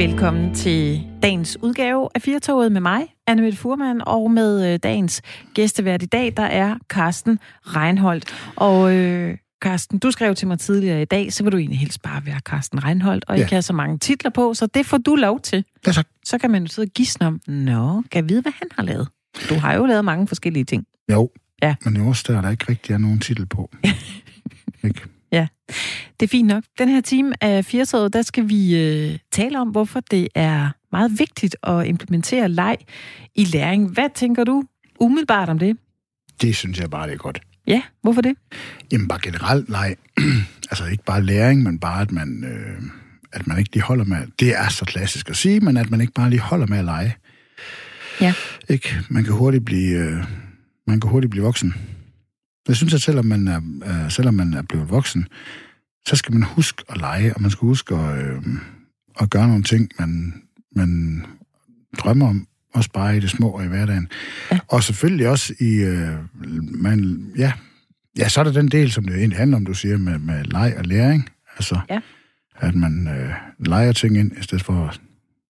[0.00, 5.22] Velkommen til dagens udgave af Firtoget med mig, Anne Mette Furman, og med øh, dagens
[5.54, 8.52] gæstevært i dag, der er Carsten Reinholdt.
[8.56, 12.02] Og øh, Carsten, du skrev til mig tidligere i dag, så vil du egentlig helst
[12.02, 13.42] bare være Carsten Reinholdt, og ja.
[13.42, 15.64] ikke have så mange titler på, så det får du lov til.
[15.86, 16.06] Ja, tak.
[16.24, 19.08] Så kan man jo sidde og gisne om, nå, kan vide, hvad han har lavet?
[19.48, 20.84] Du har jo lavet mange forskellige ting.
[21.12, 21.30] Jo,
[21.62, 21.74] Ja.
[21.84, 23.70] men det er også der, der ikke rigtig er nogen titel på.
[24.84, 25.00] ikke?
[26.20, 26.64] Det er fint nok.
[26.78, 31.18] Den her time af Firtoget, der skal vi øh, tale om, hvorfor det er meget
[31.18, 32.76] vigtigt at implementere leg
[33.34, 33.90] i læring.
[33.90, 34.64] Hvad tænker du
[35.00, 35.76] umiddelbart om det?
[36.40, 37.40] Det synes jeg bare, det er godt.
[37.66, 38.34] Ja, hvorfor det?
[38.92, 39.96] Jamen bare generelt leg.
[40.70, 42.82] altså ikke bare læring, men bare, at man, øh,
[43.32, 44.16] at man ikke lige holder med...
[44.40, 46.84] Det er så klassisk at sige, men at man ikke bare lige holder med at
[46.84, 47.16] lege.
[48.20, 48.34] Ja.
[48.68, 48.96] Ikke?
[49.08, 50.24] Man kan hurtigt blive, øh,
[50.86, 51.74] man kan hurtigt blive voksen.
[52.68, 55.26] Jeg synes, at selvom man er, øh, selvom man er blevet voksen,
[56.10, 58.42] så skal man huske at lege, og man skal huske at, øh,
[59.20, 60.42] at gøre nogle ting, man,
[60.76, 61.22] man
[61.98, 64.08] drømmer om, også bare i det små og i hverdagen.
[64.52, 64.58] Ja.
[64.68, 66.12] Og selvfølgelig også i, øh,
[66.82, 67.52] man, ja,
[68.18, 70.44] ja, så er der den del, som det egentlig handler om, du siger, med, med
[70.44, 71.28] leg og læring.
[71.56, 72.00] Altså, Ja.
[72.56, 75.00] at man øh, leger ting ind, i stedet for at,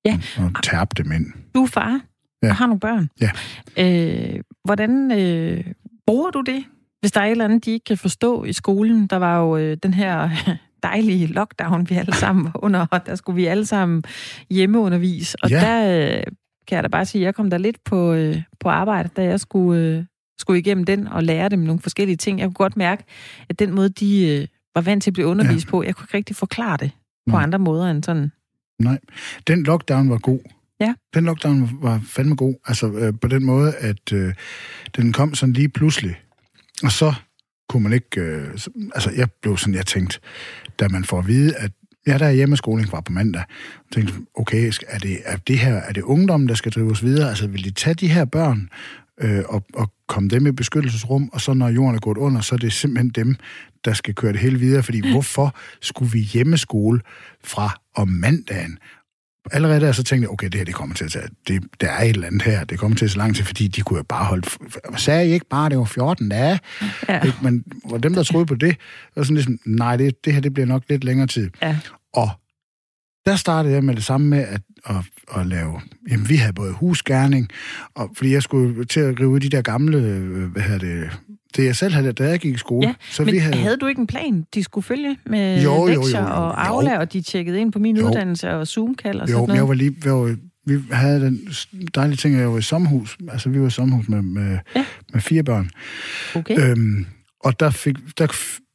[0.05, 0.19] Ja.
[0.37, 1.27] at tærpe dem ind.
[1.55, 2.01] Du er far
[2.43, 2.49] Ja.
[2.49, 3.09] og har nogle børn.
[3.21, 3.31] Ja.
[3.79, 5.65] Øh, hvordan øh,
[6.07, 6.65] bruger du det,
[7.01, 9.07] hvis der er et eller andet, de ikke kan forstå i skolen?
[9.07, 10.31] Der var jo øh, den her
[10.83, 14.03] dejlige lockdown, vi alle sammen var under, og der skulle vi alle sammen
[14.51, 15.37] hjemmeundervise.
[15.43, 15.61] Og Ja.
[15.61, 16.23] der øh,
[16.69, 19.25] kan jeg da bare sige, at jeg kom der lidt på, øh, på arbejde, da
[19.25, 20.05] jeg skulle, øh,
[20.39, 22.39] skulle igennem den og lære dem nogle forskellige ting.
[22.39, 23.05] Jeg kunne godt mærke,
[23.49, 25.71] at den måde, de øh, var vant til at blive undervist ja.
[25.71, 26.91] på, jeg kunne ikke rigtig forklare det
[27.31, 27.43] på Nej.
[27.43, 28.33] andre måder end sådan.
[28.81, 28.99] Nej,
[29.47, 30.39] den lockdown var god.
[30.81, 30.95] Ja.
[31.15, 32.55] Den lockdown var fandme god.
[32.67, 34.35] Altså øh, på den måde, at øh,
[34.97, 36.17] den kom sådan lige pludselig.
[36.85, 37.15] Og så
[37.69, 38.21] kunne man ikke...
[38.21, 40.19] Øh, så- altså jeg blev sådan, jeg tænkte,
[40.81, 41.71] da man får at vide, at
[42.07, 43.43] ja, der er hjemmeskoling var på mandag.
[43.49, 47.29] Jeg tænkte, okay, er det, er det her, er det ungdommen, der skal drives videre?
[47.29, 48.69] Altså vil de tage de her børn
[49.21, 52.55] øh, og, og komme dem i beskyttelsesrum, og så når jorden er gået under, så
[52.55, 53.37] er det simpelthen dem,
[53.85, 57.01] der skal køre det hele videre, fordi hvorfor skulle vi hjemmeskole
[57.45, 58.79] fra om mandagen?
[59.53, 61.91] Allerede der så tænkte jeg, okay, det her det kommer til at tage, det, der
[61.91, 63.97] er et eller andet her, det kommer til at så lang tid, fordi de kunne
[63.97, 64.49] jo bare holde,
[64.97, 66.59] sagde I ikke bare, det var 14 dage?
[67.09, 67.23] Ja.
[67.23, 67.39] Ikke?
[67.43, 68.77] Men var dem, der troede på det,
[69.17, 71.51] var sådan ligesom, nej, det, det her det bliver nok lidt længere tid.
[71.63, 71.79] Ja.
[72.15, 72.31] Og
[73.27, 74.97] der startede jeg med det samme med at, at,
[75.37, 75.81] at lave...
[76.11, 77.49] Jamen, vi havde både husgærning,
[77.95, 79.97] og fordi jeg skulle til at rive ud de der gamle...
[79.99, 81.19] øh, Hvad hedder det?
[81.57, 82.89] Det jeg selv havde, da jeg gik i skole.
[82.89, 83.57] Ja, så Men vi havde...
[83.57, 86.27] havde, du ikke en plan, de skulle følge med Jo, jo, jo, lektier jo.
[86.27, 86.53] og Jo.
[86.57, 88.07] Aula, og de tjekkede ind på min Jo.
[88.07, 89.57] uddannelse og Zoom-kald og jo, sådan noget?
[89.59, 89.95] jeg var lige...
[90.05, 91.49] Jeg var, vi havde den
[91.95, 93.19] dejlige ting, at jeg var i sommerhus.
[93.29, 94.85] Altså, vi var i sommerhus med, med, Ja.
[95.13, 95.71] med fire børn.
[96.35, 96.71] Okay.
[96.71, 97.07] Øhm,
[97.45, 98.27] og der, fik, der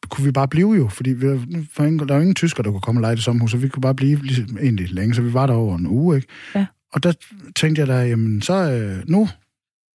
[0.09, 1.27] kunne vi bare blive jo, fordi vi,
[1.73, 3.67] for ingen, der var ingen tysker, der kunne komme og lege det sommerhus, så vi
[3.67, 6.27] kunne bare blive ligesom, egentlig længe, så vi var der over en uge, ikke?
[6.55, 6.65] Ja.
[6.93, 7.13] Og der
[7.55, 9.29] tænkte jeg da, jamen så øh, nu,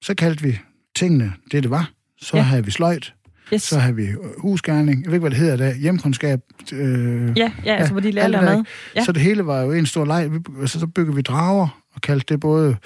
[0.05, 0.59] så kaldte vi
[0.97, 1.91] tingene det, det var.
[2.23, 2.39] Så Ja.
[2.39, 2.43] ja.
[2.43, 3.15] havde vi sløjt,
[3.55, 3.63] yes.
[3.63, 6.41] så havde vi øh, husgærning, jeg ved ikke, hvad det hedder der, hjemkundskab.
[6.73, 8.65] Øh, Ja, ja, altså hvor de det der, mad.
[8.97, 9.05] Ja.
[9.05, 10.31] Så det hele var jo en stor leg.
[10.61, 12.77] Altså, så byggede vi drager, og kaldte det både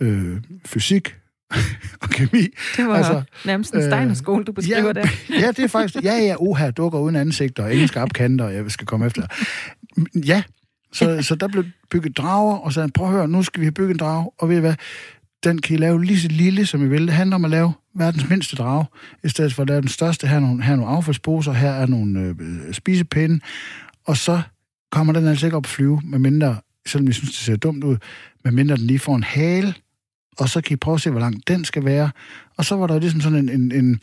[0.00, 0.36] øh,
[0.66, 1.14] fysik
[2.02, 2.46] og kemi.
[2.76, 5.06] Det var altså, nærmest en øh, Steiner-skole, du beskriver ja, der.
[5.42, 6.04] ja, det er faktisk...
[6.04, 9.22] Ja, ja, uha, dukker uden ansigt og ingen skarpe kanter, jeg skal komme efter.
[10.14, 10.42] Ja,
[10.92, 13.72] så, så der blev bygget drager, og så prøv at høre, nu skal vi have
[13.72, 14.74] bygget en drage, og ved I hvad,
[15.44, 17.06] den kan I lave lige så lille, som I vil.
[17.06, 18.86] Det handler om at lave verdens mindste drage,
[19.24, 20.26] i stedet for at lave den største.
[20.26, 23.40] Her er nogle, her er nogle affaldsposer, her er nogle øh, spisepinde,
[24.06, 24.42] og så
[24.90, 26.56] kommer den altså ikke op at flyve, medmindre,
[26.86, 27.96] selvom vi synes, det ser dumt ud,
[28.44, 29.74] medmindre den lige får en hale,
[30.38, 32.10] og så kan I prøve at se, hvor lang den skal være.
[32.56, 34.00] Og så var der ligesom sådan en, en, en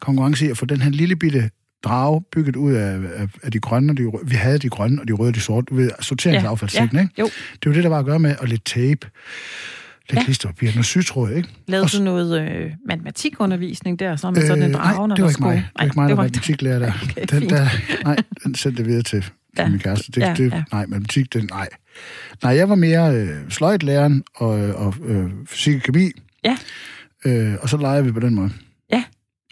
[0.00, 1.50] konkurrence i at få den her lille bitte
[1.84, 4.28] drage bygget ud af, af, af de grønne, og de røde.
[4.28, 7.14] Vi havde de grønne og de røde og de sorte, ved, sorteringsaffaldssækken, ikke?
[7.18, 7.24] Jo.
[7.62, 9.08] Det var det, der var at gøre med, og lidt tape,
[10.10, 10.24] lidt Ja.
[10.24, 11.48] klisterpapir, noget sygtråd, ikke?
[11.68, 15.22] Lavede Og du noget øh, matematikundervisning der, så med sådan en Øh, drage, nej, det
[15.24, 15.52] var ikke mig.
[15.52, 15.54] skulle...
[15.56, 16.92] Det var ikke mig, matematiklærer der.
[17.02, 17.66] Okay, den, der
[18.04, 19.24] nej, den sendte jeg videre til,
[19.58, 19.68] Ja.
[19.68, 20.12] min kæreste.
[20.12, 20.62] Det, Ja, det, ja.
[20.72, 21.68] Nej, matematik, den, nej.
[22.42, 26.10] Nej, jeg var mere øh, sløjtlæreren og, og øh, fysik og kemi.
[26.44, 26.56] Ja.
[27.24, 28.50] Øh, og så legede vi på den måde.
[28.92, 29.04] Ja.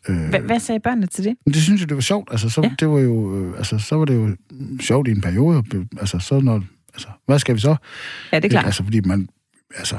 [0.09, 1.37] Øh, Hva- Hvad sagde børnene til det?
[1.47, 2.29] men det synes jeg, det var sjovt.
[2.31, 2.71] Altså, så, ja.
[2.81, 4.37] det var jo, øh, altså, så var det jo
[4.81, 5.65] sjovt i en periode.
[6.01, 7.77] Altså, så når, altså, hvad skal vi så?
[8.33, 8.65] Ja, det er klart.
[8.67, 9.29] Altså, fordi man,
[9.77, 9.99] altså,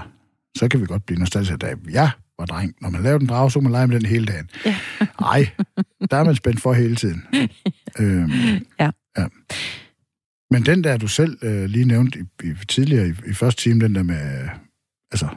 [0.58, 2.76] så kan vi godt blive nostalgisk, da jeg var dreng.
[2.82, 4.50] Når man lavede en drage, så man lege med den hele dagen.
[4.66, 4.76] Ja.
[5.22, 5.50] Nej,
[6.12, 7.24] der er man spændt for hele tiden.
[8.00, 8.32] øhm,
[8.80, 8.92] Ja.
[9.18, 9.28] ja.
[10.52, 13.80] Men den der, du selv øh, lige nævnte i, i, tidligere i, i første time,
[13.80, 14.50] den der med, øh,
[15.12, 15.28] altså,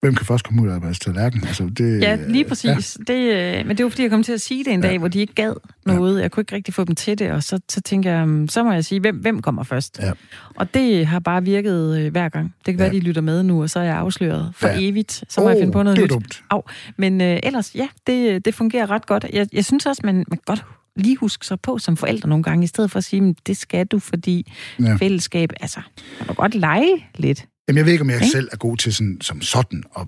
[0.00, 1.44] hvem kan først komme ud af deres tallerken?
[1.46, 2.98] Altså, det, ja, lige præcis.
[3.08, 3.12] Ja.
[3.12, 4.98] Det, øh, men det var fordi, jeg kom til at sige det en dag, ja.
[4.98, 5.54] hvor de ikke gad
[5.86, 6.16] noget.
[6.16, 6.22] Ja.
[6.22, 8.64] Jeg kunne ikke rigtig få dem til det, og så, så tænker jeg, mm, så
[8.64, 9.98] må jeg sige, hvem, hvem kommer først?
[9.98, 10.12] Ja.
[10.56, 12.54] Og det har bare virket øh, hver gang.
[12.66, 12.84] Det kan ja.
[12.84, 14.76] være, de lytter med nu, og så er jeg afsløret for ja.
[14.78, 15.24] evigt.
[15.28, 16.12] Så må oh, jeg finde på noget det er nyt.
[16.12, 16.42] dumt.
[16.50, 16.62] Au.
[16.96, 19.26] Men øh, ellers, ja, det, det fungerer ret godt.
[19.32, 20.64] Jeg, jeg synes også, man, man godt
[20.96, 23.86] lige huske sig på som forældre nogle gange, i stedet for at sige, det skal
[23.86, 24.96] du, fordi ja.
[24.96, 25.80] fællesskab, altså,
[26.18, 27.46] man kan godt lege lidt.
[27.68, 28.30] Jamen, jeg ved ikke, om jeg ikke?
[28.30, 30.06] selv er god til sådan, som sådan at,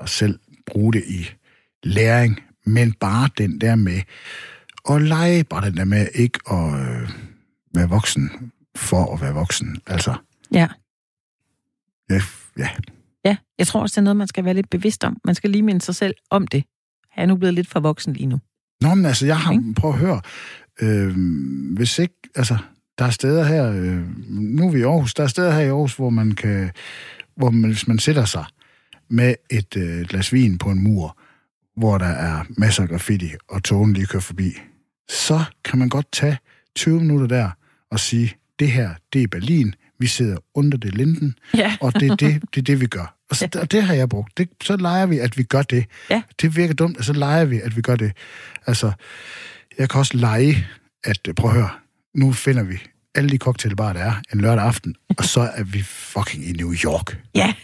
[0.00, 1.28] at selv bruge det i
[1.82, 4.00] læring, men bare den der med
[4.90, 7.10] at lege, bare den der med ikke at øh,
[7.74, 9.80] være voksen for at være voksen.
[9.86, 10.14] Altså.
[10.52, 10.68] Ja.
[12.10, 12.20] Ja,
[12.58, 12.68] ja.
[13.24, 15.16] Ja, jeg tror også, det er noget, man skal være lidt bevidst om.
[15.24, 16.64] Man skal lige minde sig selv om det.
[17.16, 18.40] Jeg er nu blevet lidt for voksen lige nu.
[18.80, 19.52] Nå, men altså, jeg har...
[19.52, 19.74] Okay.
[19.76, 20.20] Prøv at høre.
[20.80, 21.16] Øh,
[21.76, 22.14] hvis ikke...
[22.34, 22.58] Altså,
[23.00, 23.72] der er steder her...
[23.72, 25.14] Øh, nu er vi i Aarhus.
[25.14, 26.70] Der er steder her i Aarhus, hvor man kan...
[27.36, 28.44] Hvor man, hvis man sætter sig
[29.10, 31.18] med et øh, glas vin på en mur,
[31.76, 34.52] hvor der er masser af graffiti, og togen lige kører forbi,
[35.08, 36.38] så kan man godt tage
[36.76, 37.50] 20 minutter der
[37.90, 41.76] og sige, det her, det er Berlin, vi sidder under det linden, ja.
[41.80, 43.16] og det er det, det, er det, vi gør.
[43.30, 43.60] Og, så, ja.
[43.60, 44.38] og det har jeg brugt.
[44.38, 45.84] Det, så leger vi, at vi gør det.
[46.10, 46.22] Ja.
[46.40, 48.12] Det virker dumt, og så leger vi, at vi gør det.
[48.66, 48.92] Altså,
[49.78, 50.66] jeg kan også lege,
[51.04, 51.70] at prøv at høre,
[52.14, 52.78] nu finder vi
[53.14, 56.72] alle de cocktailbarer, der er en lørdag aften, og så er vi fucking i New
[56.84, 57.20] York.
[57.34, 57.54] Ja.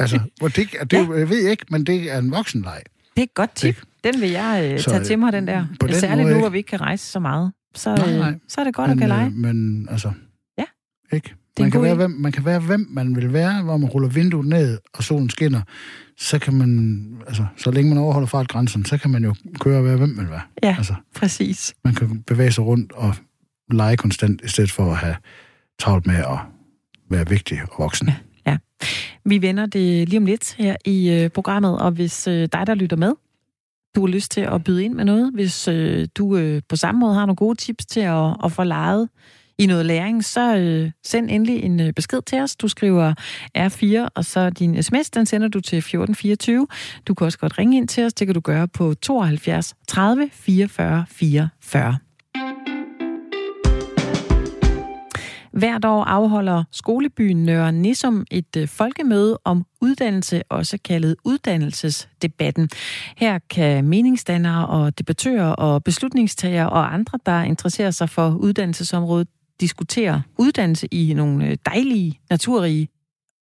[0.00, 1.12] altså, hvor det, det, ja.
[1.12, 2.82] jeg ved ikke, men det er en voksenleg.
[3.16, 3.82] Det er et godt tip.
[4.04, 5.66] Den vil jeg uh, tage til mig, den der.
[5.80, 7.52] På den Særligt måde, nu, hvor vi ikke kan rejse så meget.
[7.74, 8.34] Så, nej, nej.
[8.48, 9.30] så er det godt men, at kan lege.
[9.30, 10.12] Men altså,
[10.58, 10.64] ja.
[11.12, 11.34] ikke?
[11.60, 14.46] man kan, være, hvem, man kan være, hvem man vil være, hvor man ruller vinduet
[14.46, 15.60] ned, og solen skinner.
[16.18, 19.84] Så kan man, altså, så længe man overholder fartgrænsen, så kan man jo køre og
[19.84, 20.40] være, hvem man vil være.
[20.62, 21.74] Ja, altså, præcis.
[21.84, 23.14] Man kan bevæge sig rundt og
[23.70, 25.16] lege konstant, i stedet for at have
[25.78, 26.38] travlt med at
[27.10, 28.08] være vigtig og voksen.
[28.08, 28.50] Ja.
[28.50, 28.56] ja.
[29.24, 32.74] Vi vender det lige om lidt her i øh, programmet, og hvis øh, dig, der
[32.74, 33.12] lytter med,
[33.94, 36.98] du har lyst til at byde ind med noget, hvis øh, du øh, på samme
[36.98, 39.08] måde har nogle gode tips til at, at få lejet
[39.58, 42.56] i noget læring, så øh, send endelig en øh, besked til os.
[42.56, 43.14] Du skriver
[43.58, 46.66] R4, og så din sms, den sender du til 1424.
[47.06, 48.14] Du kan også godt ringe ind til os.
[48.14, 51.98] Det kan du gøre på 72 30 44 44.
[55.56, 62.68] Hvert år afholder skolebyen Nørre Nissum et øh, folkemøde om uddannelse, også kaldet uddannelsesdebatten.
[63.16, 69.28] Her kan meningsdannere og debattører og beslutningstagere og andre, der interesserer sig for uddannelsesområdet,
[69.60, 72.88] diskutere uddannelse i nogle øh, dejlige, naturrige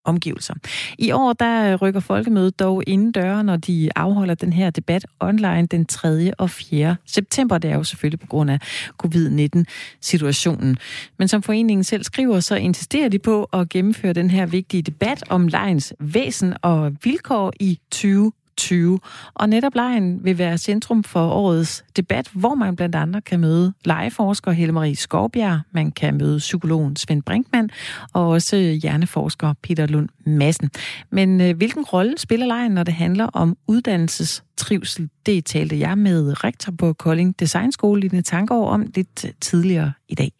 [0.05, 0.53] omgivelser.
[0.97, 5.05] I år der øh, rykker folkemødet dog inden døre, når de afholder den her debat
[5.19, 6.31] online den 3.
[6.37, 6.95] og 4.
[7.05, 7.57] september.
[7.57, 8.59] Det er jo selvfølgelig på grund af
[8.97, 10.77] covid-19-situationen.
[11.19, 15.23] Men som foreningen selv skriver, så insisterer de på at gennemføre den her vigtige debat
[15.29, 18.99] om lejens væsen og vilkår i 20 2020.
[19.33, 23.73] Og netop lejen vil være centrum for årets debat, hvor man blandt andet kan møde
[23.85, 27.69] legeforsker Helle Marie Skovbjerg, man kan møde psykologen Svend Brinkmann
[28.13, 30.69] og også hjerneforsker Peter Lund Madsen.
[31.11, 35.09] Men øh, hvilken rolle spiller lejen, når det handler om uddannelsestrivsel?
[35.25, 40.15] Det talte jeg med rektor på Kolding Designskole, Line Tankov, om lidt øh, tidligere i
[40.15, 40.31] dag.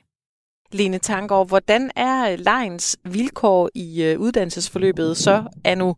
[0.72, 5.94] Lene Tangård, hvordan er lejens vilkår i øh, uddannelsesforløbet så anno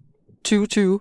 [0.45, 0.99] 2020?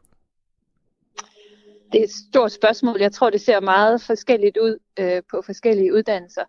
[1.97, 3.01] Det er et stort spørgsmål.
[3.01, 6.45] Jeg tror, det ser meget forskelligt ud øh, på forskellige uddannelser.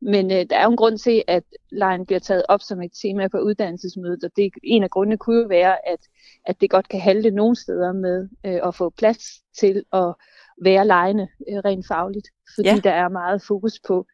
[0.00, 1.42] Men øh, der er jo en grund til, at
[1.72, 5.40] lejen bliver taget op som et tema på uddannelsesmødet, og det, en af grundene kunne
[5.40, 5.98] jo være, at,
[6.46, 9.24] at det godt kan halte nogle steder med øh, at få plads
[9.60, 10.14] til at
[10.62, 12.80] være lejende øh, rent fagligt, fordi ja.
[12.84, 14.06] der er meget fokus på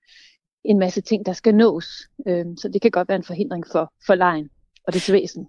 [0.65, 1.87] en masse ting, der skal nås.
[2.29, 4.51] Øh, så det kan godt være en forhindring for, for lejen
[4.87, 5.49] og det væsen.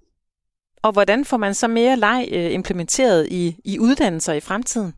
[0.81, 4.93] Og hvordan får man så mere leg øh, implementeret i, i uddannelser i fremtiden?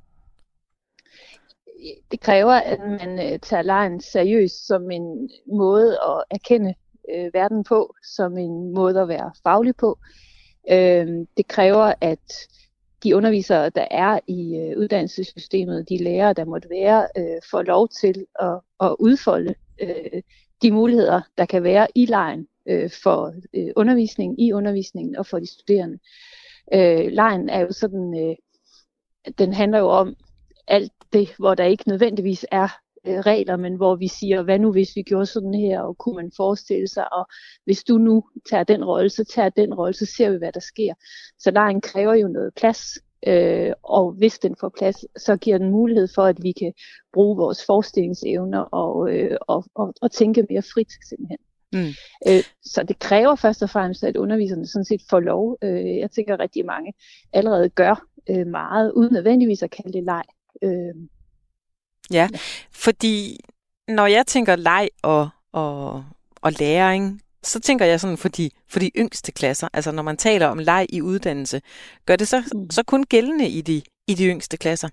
[2.12, 6.74] Det kræver, at man øh, tager lejen seriøst som en måde at erkende
[7.16, 10.00] øh, verden på, som en måde at være faglig på.
[10.72, 11.08] Øh,
[11.38, 12.48] det kræver, at
[13.04, 17.90] de undervisere, der er i øh, uddannelsessystemet, de lærere, der måtte være, øh, får lov
[17.90, 20.22] til at, at udfolde øh,
[20.62, 25.40] de muligheder, der kan være i lejen øh, for øh, undervisningen, i undervisningen og for
[25.40, 26.00] de studerende.
[26.74, 28.36] Øh, lejen er jo sådan, øh,
[29.38, 30.16] den handler jo om
[30.68, 32.68] alt det, hvor der ikke nødvendigvis er
[33.08, 36.16] øh, regler, men hvor vi siger, hvad nu hvis vi gjorde sådan her, og kunne
[36.16, 37.28] man forestille sig, og
[37.66, 40.60] hvis du nu tager den rolle, så tager den rolle, så ser vi, hvad der
[40.60, 40.94] sker.
[41.40, 42.82] Så lejen kræver jo noget plads,
[43.28, 46.74] øh, og hvis den får plads, så giver den mulighed for, at vi kan
[47.14, 51.38] bruge vores forestillingsevner og, øh, og, og, og tænke mere frit simpelthen.
[51.74, 51.94] Mm.
[52.28, 55.58] Øh, så det kræver først og fremmest, at underviserne sådan set får lov.
[55.64, 56.94] Øh, jeg tænker, at rigtig mange
[57.34, 60.24] allerede gør øh, meget, uden nødvendigvis at kalde det leg.
[60.64, 60.96] Øh,
[62.12, 62.30] ja,
[62.72, 63.40] fordi
[63.88, 66.06] når jeg tænker leg og, og,
[66.42, 70.18] og læring, så tænker jeg sådan for de, for de yngste klasser, altså når man
[70.18, 71.62] taler om leg i uddannelse,
[72.06, 72.70] gør det så, mm.
[72.70, 74.90] så kun gældende i de, i de yngste klasser?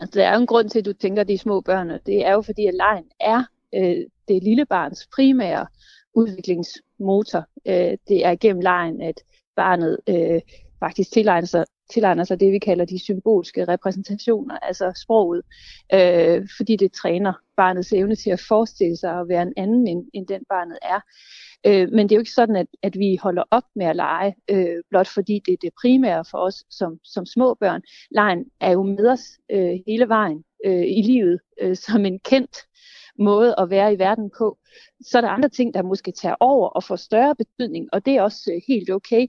[0.00, 2.26] Altså, der er jo en grund til, at du tænker de små børn, og det
[2.26, 3.44] er jo fordi, at lejen er
[3.74, 3.96] øh,
[4.28, 5.66] det lille barns primære
[6.14, 7.44] udviklingsmotor.
[7.66, 9.20] Øh, det er gennem lejen, at
[9.56, 10.40] barnet øh,
[10.80, 15.42] faktisk tilegner sig, tilegner sig det, vi kalder de symbolske repræsentationer, altså sproget,
[15.94, 20.06] øh, fordi det træner barnets evne til at forestille sig at være en anden, end,
[20.12, 21.00] end den barnet er.
[21.66, 24.34] Øh, men det er jo ikke sådan, at, at vi holder op med at lege,
[24.50, 27.82] øh, blot fordi det er det primære for os som, som små børn.
[28.10, 32.56] Lejen er jo med os øh, hele vejen øh, i livet øh, som en kendt
[33.18, 34.58] måde at være i verden på.
[35.00, 38.16] Så er der andre ting, der måske tager over og får større betydning, og det
[38.16, 39.26] er også øh, helt okay.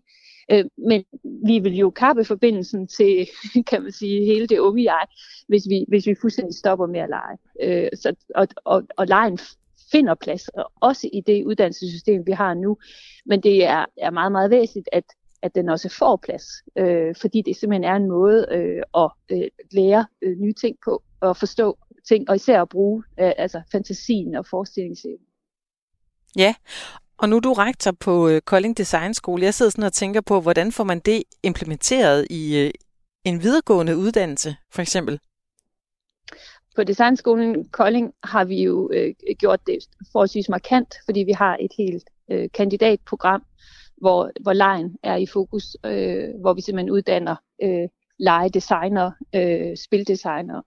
[0.51, 3.27] Øh, men vi vil jo kappe forbindelsen til,
[3.69, 5.05] kan man sige, hele det unge jeg,
[5.47, 7.37] hvis vi, hvis vi fuldstændig stopper med at lege.
[7.61, 9.39] Øh, så, og, og, og lejen
[9.91, 10.49] finder plads,
[10.81, 12.77] også i det uddannelsessystem, vi har nu.
[13.25, 15.03] Men det er, er meget, meget væsentligt, at,
[15.41, 16.45] at den også får plads,
[16.77, 21.03] øh, fordi det simpelthen er en måde øh, at øh, lære øh, nye ting på,
[21.19, 25.27] og forstå ting, og især at bruge øh, altså fantasien og forestillingsevnen.
[26.37, 26.55] Ja,
[27.17, 29.41] og nu er du rektor på øh, Kolding Design School.
[29.41, 32.71] Jeg sidder sådan og tænker på, hvordan får man det implementeret i øh,
[33.23, 35.19] en videregående uddannelse, for eksempel?
[36.75, 39.77] På Designskolen Kolding har vi jo øh, gjort det
[40.11, 43.43] forholdsvis markant, fordi vi har et helt øh, kandidatprogram,
[43.97, 50.61] hvor, hvor lejen er i fokus, øh, hvor vi simpelthen uddanner øh, legedesigner, øh, spildesigner.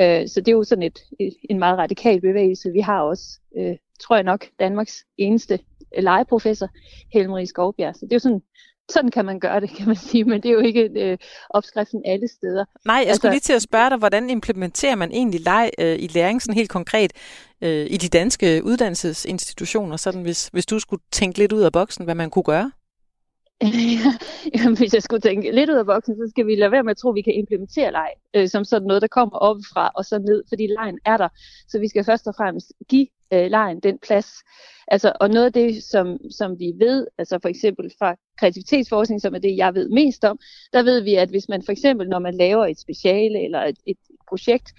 [0.00, 2.72] Øh, så det er jo sådan et, et, en meget radikal bevægelse.
[2.72, 5.58] Vi har også, øh, tror jeg nok, Danmarks eneste
[5.98, 6.68] legeprofessor,
[7.12, 7.94] Helmarie Skovbjerg.
[7.94, 8.42] Så det er jo sådan,
[8.90, 11.18] sådan kan man gøre det, kan man sige, men det er jo ikke øh,
[11.50, 12.64] opskriften alle steder.
[12.84, 15.98] Nej, jeg altså, skulle lige til at spørge dig, hvordan implementerer man egentlig leg øh,
[15.98, 17.12] i læring sådan helt konkret
[17.60, 22.04] øh, i de danske uddannelsesinstitutioner, sådan hvis, hvis du skulle tænke lidt ud af boksen,
[22.04, 22.70] hvad man kunne gøre?
[24.54, 26.90] Jamen, hvis jeg skulle tænke lidt ud af boksen, så skal vi lade være med
[26.90, 30.04] at tro, at vi kan implementere leg øh, som sådan noget, der kommer oppefra og
[30.04, 31.28] så ned, fordi lejen er der.
[31.68, 34.28] Så vi skal først og fremmest give øh, lejen den plads.
[34.88, 39.34] Altså, og noget af det, som, som vi ved, altså for eksempel fra kreativitetsforskning, som
[39.34, 40.38] er det, jeg ved mest om,
[40.72, 43.78] der ved vi, at hvis man for eksempel, når man laver et speciale eller et,
[43.86, 44.72] et projekt,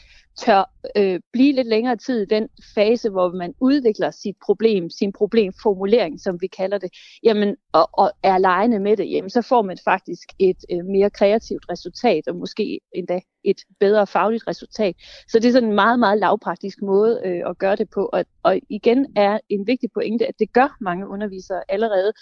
[0.45, 5.13] tør øh, blive lidt længere tid i den fase, hvor man udvikler sit problem, sin
[5.13, 6.89] problemformulering, som vi kalder det,
[7.23, 11.09] jamen, og, og er lejende med det, jamen, så får man faktisk et øh, mere
[11.09, 14.95] kreativt resultat, og måske endda et bedre fagligt resultat.
[15.27, 18.09] Så det er sådan en meget, meget lavpraktisk måde øh, at gøre det på.
[18.13, 22.13] Og, og igen er en vigtig pointe, at det gør mange undervisere allerede.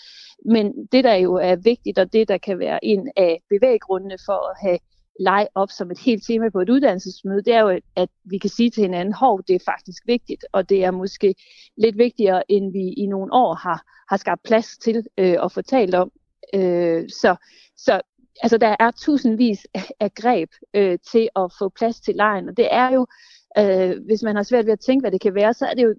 [0.46, 4.50] Men det, der jo er vigtigt, og det, der kan være en af bevæggrundene for
[4.50, 4.80] at have
[5.20, 8.50] leg op som et helt tema på et uddannelsesmøde, det er jo, at vi kan
[8.50, 11.36] sige til hinanden, hov, det er faktisk vigtigt, og det er måske
[11.78, 15.96] lidt vigtigere, end vi i nogle år har, har skabt plads til øh, at talt
[15.96, 16.12] om.
[16.54, 17.36] Øh, så,
[17.78, 18.02] så
[18.44, 19.68] altså, der er tusindvis
[20.00, 23.08] af greb øh, til at få plads til lejen, og det er jo,
[23.60, 25.84] øh, hvis man har svært ved at tænke, hvad det kan være, så er det
[25.84, 25.96] jo,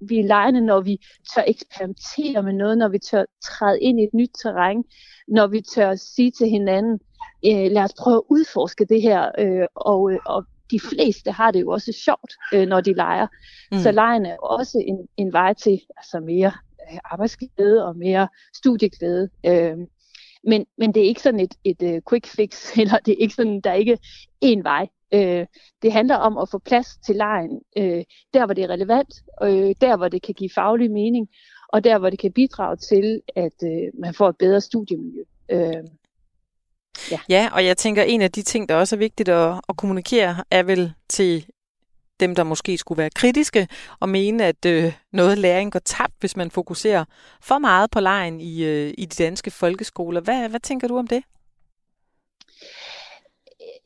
[0.00, 0.98] vi er lejende, når vi
[1.34, 4.84] tør eksperimentere med noget, når vi tør træde ind i et nyt terræn,
[5.28, 7.00] når vi tør sige til hinanden,
[7.46, 11.50] øh, lad os prøve at udforske det her, øh, og, øh, og de fleste har
[11.50, 13.26] det jo også sjovt, øh, når de leger.
[13.72, 13.78] Mm.
[13.78, 16.52] Så lejen er også en, en vej til altså mere
[16.92, 19.28] øh, arbejdsglæde og mere studieglæde.
[19.46, 19.76] Øh,
[20.48, 23.34] men, men det er ikke sådan et, et uh, quick fix, eller det er ikke
[23.34, 23.98] sådan, der er ikke
[24.44, 24.86] én vej.
[25.14, 25.46] Øh,
[25.82, 29.74] det handler om at få plads til lejen, øh, der hvor det er relevant, øh,
[29.80, 31.28] der hvor det kan give faglig mening,
[31.68, 35.22] og der hvor det kan bidrage til, at øh, man får et bedre studiemiljø.
[35.50, 35.84] Øh,
[37.10, 37.18] Ja.
[37.28, 40.44] ja, og jeg tænker, en af de ting, der også er vigtigt at, at kommunikere,
[40.50, 41.46] er vel til
[42.20, 43.68] dem, der måske skulle være kritiske
[44.00, 47.04] og mene, at øh, noget læring går tabt, hvis man fokuserer
[47.40, 50.20] for meget på lejen i, øh, i de danske folkeskoler.
[50.20, 51.22] Hvad, hvad tænker du om det?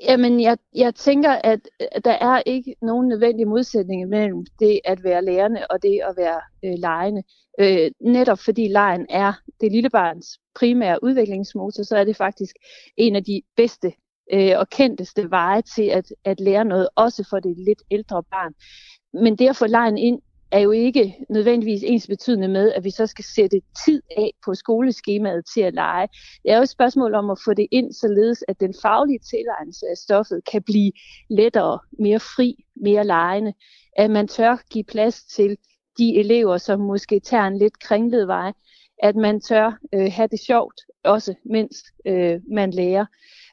[0.00, 1.60] Jamen, jeg, jeg tænker, at
[2.04, 6.40] der er ikke nogen nødvendig modsætning mellem det at være lærende og det at være
[6.64, 7.22] øh, lejende.
[7.60, 12.56] Øh, netop fordi lejen er det lille barns primære udviklingsmotor, så er det faktisk
[12.96, 13.92] en af de bedste
[14.32, 18.54] øh, og kendteste veje til at, at lære noget, også for det lidt ældre barn.
[19.22, 20.20] Men det at få lejen ind
[20.52, 24.54] er jo ikke nødvendigvis ens betydende med, at vi så skal sætte tid af på
[24.54, 26.08] skoleskemaet til at lege.
[26.42, 29.86] Det er jo et spørgsmål om at få det ind, således at den faglige tilegnelse
[29.90, 30.92] af stoffet kan blive
[31.30, 33.52] lettere, mere fri, mere legende.
[33.96, 35.56] At man tør give plads til
[35.98, 38.52] de elever, som måske tager en lidt kringlet vej.
[39.02, 41.76] At man tør øh, have det sjovt, også mens
[42.06, 43.06] øh, man lærer.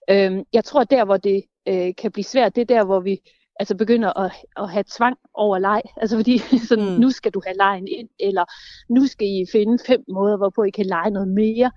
[0.10, 3.20] Øh, jeg tror, der hvor det øh, kan blive svært, det er der, hvor vi
[3.60, 5.82] altså begynder at, at have tvang over leg.
[6.02, 7.00] Altså fordi sådan, mm.
[7.00, 8.46] nu skal du have lejen ind, eller
[8.94, 11.72] nu skal I finde fem måder, hvorpå I kan lege noget mere.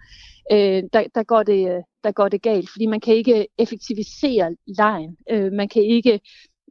[0.52, 5.16] Øh, der, der, går det, der går det galt, fordi man kan ikke effektivisere lejen.
[5.30, 6.20] Øh, man kan ikke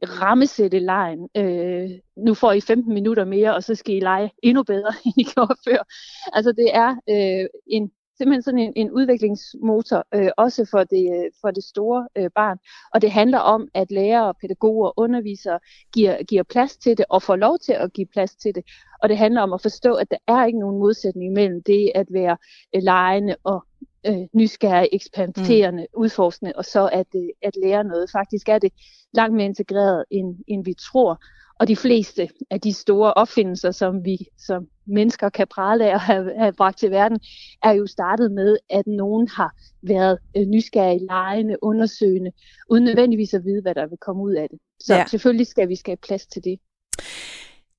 [0.02, 1.28] rammesætte lejen.
[1.36, 5.14] Øh, nu får I 15 minutter mere, og så skal I lege endnu bedre, end
[5.16, 5.86] I gjorde før.
[6.32, 11.30] Altså det er øh, en simpelthen sådan en, en udviklingsmotor, øh, også for det, øh,
[11.40, 12.58] for det store øh, barn.
[12.94, 15.58] Og det handler om, at lærere, pædagoger og undervisere
[15.92, 18.64] giver, giver plads til det, og får lov til at give plads til det.
[19.02, 22.06] Og det handler om at forstå, at der er ikke nogen modsætning mellem det at
[22.10, 22.36] være
[22.74, 23.64] øh, lejende og
[24.06, 26.00] øh, nysgerrig, eksperimenterende, mm.
[26.00, 28.10] udforskende, og så at, øh, at lære noget.
[28.10, 28.72] Faktisk er det
[29.14, 31.20] langt mere integreret, end, end vi tror.
[31.62, 36.00] Og de fleste af de store opfindelser, som vi som mennesker kan prale af at
[36.00, 37.20] have, have bragt til verden,
[37.62, 39.50] er jo startet med, at nogen har
[39.82, 42.32] været øh, nysgerrige, lejende, undersøgende,
[42.70, 44.58] uden nødvendigvis at vide, hvad der vil komme ud af det.
[44.80, 45.06] Så ja.
[45.06, 46.58] selvfølgelig skal vi skabe plads til det.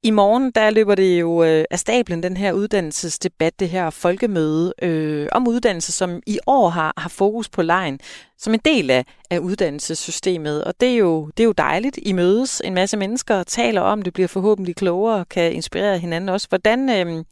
[0.05, 4.73] I morgen, der løber det jo øh, af stablen, den her uddannelsesdebat, det her folkemøde
[4.81, 7.99] øh, om uddannelse, som i år har, har fokus på lejen
[8.37, 10.63] som en del af, af uddannelsessystemet.
[10.63, 11.99] Og det er, jo, det er jo dejligt.
[12.01, 16.47] I mødes en masse mennesker, taler om det, bliver forhåbentlig klogere, kan inspirere hinanden også.
[16.49, 17.25] Hvordan, øh,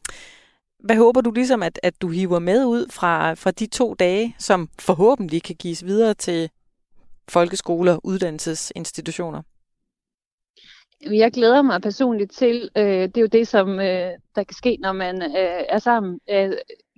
[0.84, 4.36] hvad håber du ligesom, at, at du hiver med ud fra, fra de to dage,
[4.38, 6.50] som forhåbentlig kan gives videre til
[7.28, 9.42] folkeskoler, uddannelsesinstitutioner?
[11.10, 14.78] Jeg glæder mig personligt til, øh, det er jo det, som øh, der kan ske,
[14.80, 16.20] når man øh, er sammen.
[16.30, 16.52] Øh,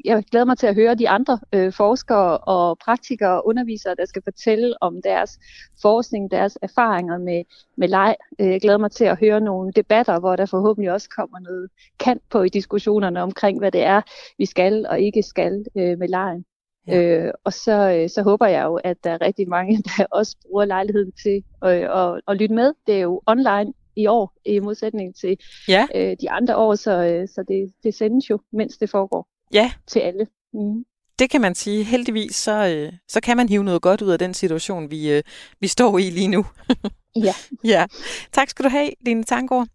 [0.05, 4.05] jeg glæder mig til at høre de andre øh, forskere og praktikere og undervisere, der
[4.05, 5.39] skal fortælle om deres
[5.83, 7.43] forskning, deres erfaringer med,
[7.77, 8.17] med leg.
[8.41, 11.71] Øh, jeg glæder mig til at høre nogle debatter, hvor der forhåbentlig også kommer noget
[11.99, 14.01] kant på i diskussionerne omkring, hvad det er,
[14.39, 16.45] vi skal og ikke skal øh, med lejen.
[16.87, 17.03] Ja.
[17.03, 20.37] Øh, og så, øh, så håber jeg jo, at der er rigtig mange, der også
[20.47, 22.73] bruger lejligheden til at, at, at lytte med.
[22.87, 25.37] Det er jo online i år, i modsætning til
[25.69, 25.87] ja.
[25.95, 29.29] øh, de andre år, så, øh, så det, det sendes jo, mens det foregår.
[29.53, 29.73] Ja.
[29.87, 30.27] Til alle.
[30.53, 30.85] Mm.
[31.18, 31.85] Det kan man sige.
[31.85, 35.23] Heldigvis, så, øh, så kan man hive noget godt ud af den situation, vi, øh,
[35.61, 36.47] vi står i lige nu.
[37.27, 37.35] ja.
[37.64, 37.87] ja.
[38.33, 39.66] Tak skal du have, Line Tangård.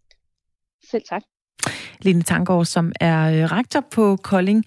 [0.90, 1.22] Selv tak.
[2.00, 4.64] Line Tangård, som er øh, rektor på Kolding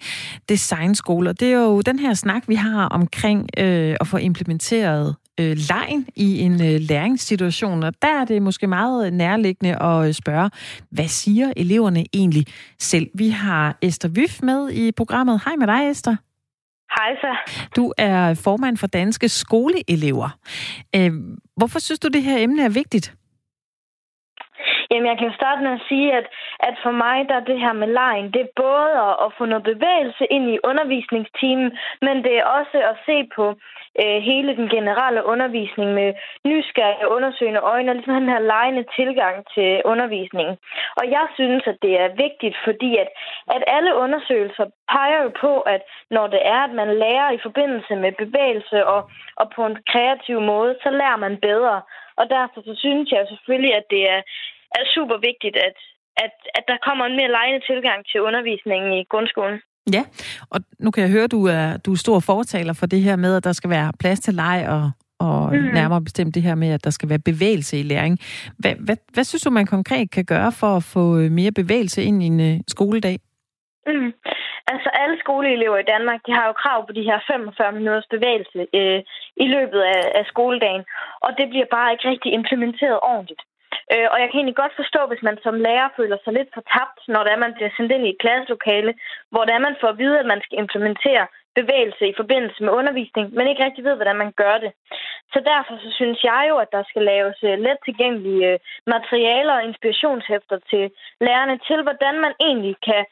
[0.48, 1.26] Design School.
[1.26, 5.56] Og det er jo den her snak, vi har omkring øh, at få implementeret øh,
[5.68, 10.50] lejen i en øh, læringssituation, og der er det måske meget nærliggende at øh, spørge,
[10.90, 12.46] hvad siger eleverne egentlig
[12.78, 13.10] selv?
[13.14, 15.40] Vi har Esther Wyf med i programmet.
[15.44, 16.16] Hej med dig, Esther.
[16.98, 17.52] Hej så.
[17.76, 20.38] Du er formand for Danske Skoleelever.
[20.96, 21.12] Øh,
[21.56, 23.14] hvorfor synes du, det her emne er vigtigt?
[24.94, 26.26] Jamen, jeg kan starte med at sige, at,
[26.68, 29.44] at for mig, der er det her med lejen, det er både at, at få
[29.44, 31.68] noget bevægelse ind i undervisningstimen,
[32.06, 33.46] men det er også at se på
[34.00, 36.08] øh, hele den generelle undervisning med
[36.44, 40.56] nysgerrige undersøgende øjne og ligesom den her lejende tilgang til undervisningen.
[40.96, 43.08] Og jeg synes, at det er vigtigt, fordi at,
[43.56, 47.96] at alle undersøgelser peger jo på, at når det er, at man lærer i forbindelse
[47.96, 51.82] med bevægelse og, og på en kreativ måde, så lærer man bedre.
[52.16, 54.20] Og derfor så synes jeg selvfølgelig, at det er,
[54.78, 55.76] er super vigtigt, at,
[56.24, 59.58] at, at der kommer en mere lejende tilgang til undervisningen i grundskolen.
[59.92, 60.02] Ja,
[60.50, 63.16] og nu kan jeg høre, at du er, du er stor fortaler for det her
[63.16, 64.90] med, at der skal være plads til leg og,
[65.28, 65.74] og mm.
[65.74, 68.18] nærmere bestemt det her med, at der skal være bevægelse i læring.
[68.58, 71.04] Hvad, hvad, hvad synes du, man konkret kan gøre for at få
[71.40, 73.18] mere bevægelse ind i en uh, skoledag?
[73.86, 74.12] Mm.
[74.72, 78.60] Altså alle skoleelever i Danmark, de har jo krav på de her 45 minutters bevægelse
[78.78, 79.00] øh,
[79.44, 80.84] i løbet af, af skoledagen,
[81.24, 83.42] og det bliver bare ikke rigtig implementeret ordentligt.
[83.92, 86.98] Øh, og jeg kan egentlig godt forstå, hvis man som lærer føler sig lidt fortabt,
[87.12, 88.92] når det er, man bliver sendt ind i et klasselokale,
[89.30, 91.26] hvor det er, man får at vide, at man skal implementere
[91.60, 94.72] bevægelse i forbindelse med undervisning, men ikke rigtig ved, hvordan man gør det.
[95.32, 99.54] Så derfor så synes jeg jo, at der skal laves øh, let tilgængelige øh, materialer
[99.56, 100.84] og inspirationshæfter til
[101.26, 103.04] lærerne til, hvordan man egentlig kan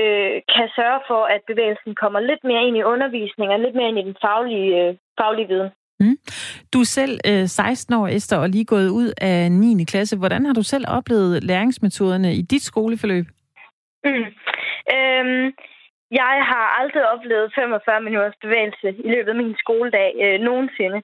[0.00, 3.88] øh, kan sørge for, at bevægelsen kommer lidt mere ind i undervisningen og lidt mere
[3.88, 5.70] ind i den faglige, øh, faglige viden.
[6.00, 6.16] Mm.
[6.72, 9.84] Du er selv øh, 16 år, Esther, og lige gået ud af 9.
[9.84, 10.16] klasse.
[10.16, 13.26] Hvordan har du selv oplevet læringsmetoderne i dit skoleforløb?
[14.04, 14.10] Mm.
[14.96, 15.52] Øhm,
[16.10, 21.02] jeg har aldrig oplevet 45 minutters bevægelse i løbet af min skoledag øh, nogensinde.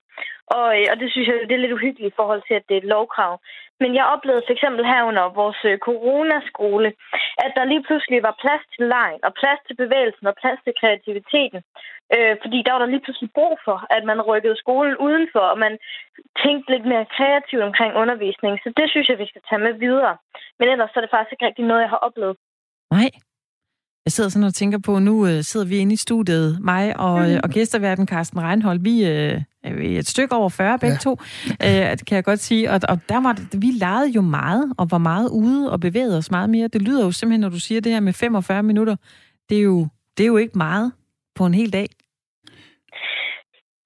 [0.56, 2.74] Og, øh, og det synes jeg, det er lidt uhyggeligt i forhold til, at det
[2.74, 3.32] er et lovkrav.
[3.80, 6.88] Men jeg oplevede for eksempel her under vores øh, coronaskole,
[7.44, 10.74] at der lige pludselig var plads til lejen, og plads til bevægelsen, og plads til
[10.80, 11.60] kreativiteten.
[12.14, 15.58] Øh, fordi der var der lige pludselig brug for, at man rykkede skolen udenfor, og
[15.64, 15.74] man
[16.42, 18.58] tænkte lidt mere kreativt omkring undervisningen.
[18.64, 20.16] Så det synes jeg, vi skal tage med videre.
[20.58, 22.36] Men ellers så er det faktisk ikke rigtig noget, jeg har oplevet.
[22.90, 23.10] Nej.
[24.04, 27.30] Jeg sidder sådan og tænker på, nu øh, sidder vi inde i studiet, mig og,
[27.30, 30.98] øh, og gæsterverden Carsten Reinhold, vi øh, er et stykke over 40 begge ja.
[30.98, 32.70] to, øh, kan jeg godt sige.
[32.70, 36.30] Og, og der var vi legede jo meget, og var meget ude og bevægede os
[36.30, 36.68] meget mere.
[36.68, 38.96] Det lyder jo simpelthen, når du siger det her med 45 minutter,
[39.48, 39.88] det er jo,
[40.18, 40.92] det er jo ikke meget
[41.34, 41.88] på en hel dag.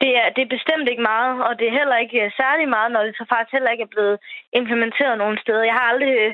[0.03, 2.91] Det er, det er bestemt ikke meget, og det er heller ikke øh, særlig meget,
[2.93, 4.17] når det så faktisk heller ikke er blevet
[4.61, 5.69] implementeret nogen steder.
[5.71, 6.33] Jeg har aldrig øh,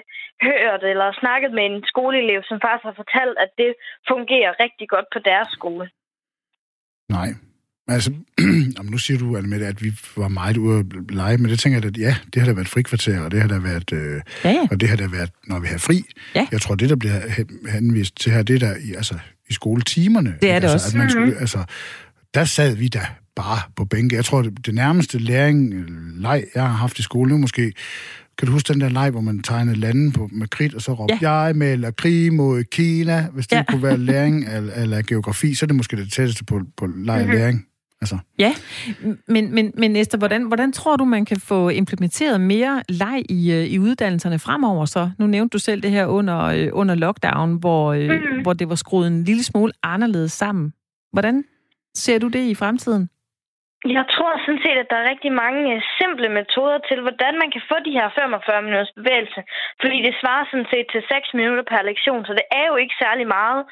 [0.49, 3.71] hørt eller snakket med en skoleelev, som faktisk har fortalt, at det
[4.11, 5.87] fungerer rigtig godt på deres skole.
[7.17, 7.31] Nej.
[7.89, 8.11] Altså,
[8.93, 10.87] nu siger du, Annemette, at vi var meget ude at
[11.21, 13.49] lege, men det tænker jeg, at ja, det har da været frikvarter, og det har
[13.49, 14.67] da været, øh, ja, ja.
[14.71, 15.99] og det har da været, når vi har fri.
[16.35, 16.47] Ja.
[16.53, 17.21] Jeg tror, det, der bliver
[17.71, 19.19] henvist til her, det der i, altså,
[19.51, 20.35] i skoletimerne.
[20.43, 20.97] Det er det altså, også.
[20.97, 21.41] At man skulle, mm-hmm.
[21.41, 21.65] altså,
[22.35, 24.17] der sad vi da bare på bænke.
[24.17, 25.75] Jeg tror, det, det nærmeste læring,
[26.17, 27.73] leg, jeg har haft i skole nu måske,
[28.39, 30.93] kan du huske den der leg, hvor man tegnede landen på, med kridt, og så
[30.93, 31.31] råbte, ja.
[31.33, 33.29] jeg melder krig mod Kina.
[33.33, 33.65] Hvis det ja.
[33.69, 37.23] kunne være læring eller, eller geografi, så er det måske det tætteste på, på leg
[37.23, 37.31] mhm.
[37.31, 37.67] læring.
[38.01, 38.19] Altså.
[38.39, 38.55] Ja,
[39.29, 43.53] men, men, men Esther, hvordan, hvordan tror du, man kan få implementeret mere leg i,
[43.53, 45.11] øh, i uddannelserne fremover så?
[45.19, 48.43] Nu nævnte du selv det her under, øh, under lockdown, hvor, mm.
[48.43, 50.73] hvor det var skruet en lille smule anderledes sammen.
[51.13, 51.45] Hvordan
[51.95, 53.09] ser du det i fremtiden?
[53.93, 57.51] Jeg tror sådan set, at der er rigtig mange øh, simple metoder til, hvordan man
[57.51, 59.41] kan få de her 45 minutters bevægelse.
[59.81, 62.97] Fordi det svarer sådan set til 6 minutter per lektion, så det er jo ikke
[63.05, 63.63] særlig meget.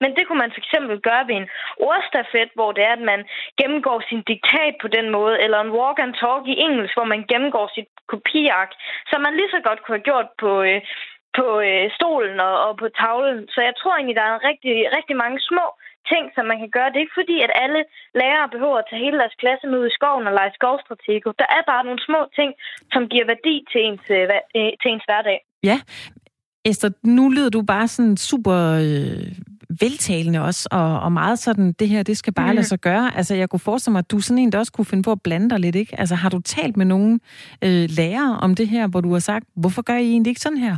[0.00, 1.48] Men det kunne man for eksempel gøre ved en
[1.90, 3.20] ordstafet, hvor det er, at man
[3.60, 7.22] gennemgår sin diktat på den måde, eller en walk and talk i engelsk, hvor man
[7.32, 8.70] gennemgår sit kopiark,
[9.10, 10.80] som man lige så godt kunne have gjort på, øh,
[11.38, 13.48] på øh, stolen og, og på tavlen.
[13.54, 15.66] Så jeg tror egentlig, der er rigtig, rigtig mange små
[16.12, 16.88] ting, som man kan gøre.
[16.90, 17.80] Det er ikke fordi, at alle
[18.20, 21.28] lærere behøver at tage hele deres klasse med ud i skoven og lege skovstratego.
[21.42, 22.50] Der er bare nogle små ting,
[22.94, 24.24] som giver værdi til ens, øh,
[24.58, 25.38] øh, til ens hverdag.
[25.70, 25.78] Ja.
[26.70, 29.26] Esther, nu lyder du bare sådan super øh,
[29.80, 32.54] veltalende også, og, og meget sådan, det her, det skal bare mm.
[32.54, 33.16] lade sig gøre.
[33.16, 35.22] Altså, jeg kunne forestille mig, at du sådan en, der også kunne finde på at
[35.22, 36.00] blande dig lidt, ikke?
[36.00, 37.20] Altså, har du talt med nogen
[37.64, 40.58] øh, lærere om det her, hvor du har sagt, hvorfor gør I egentlig ikke sådan
[40.58, 40.76] her?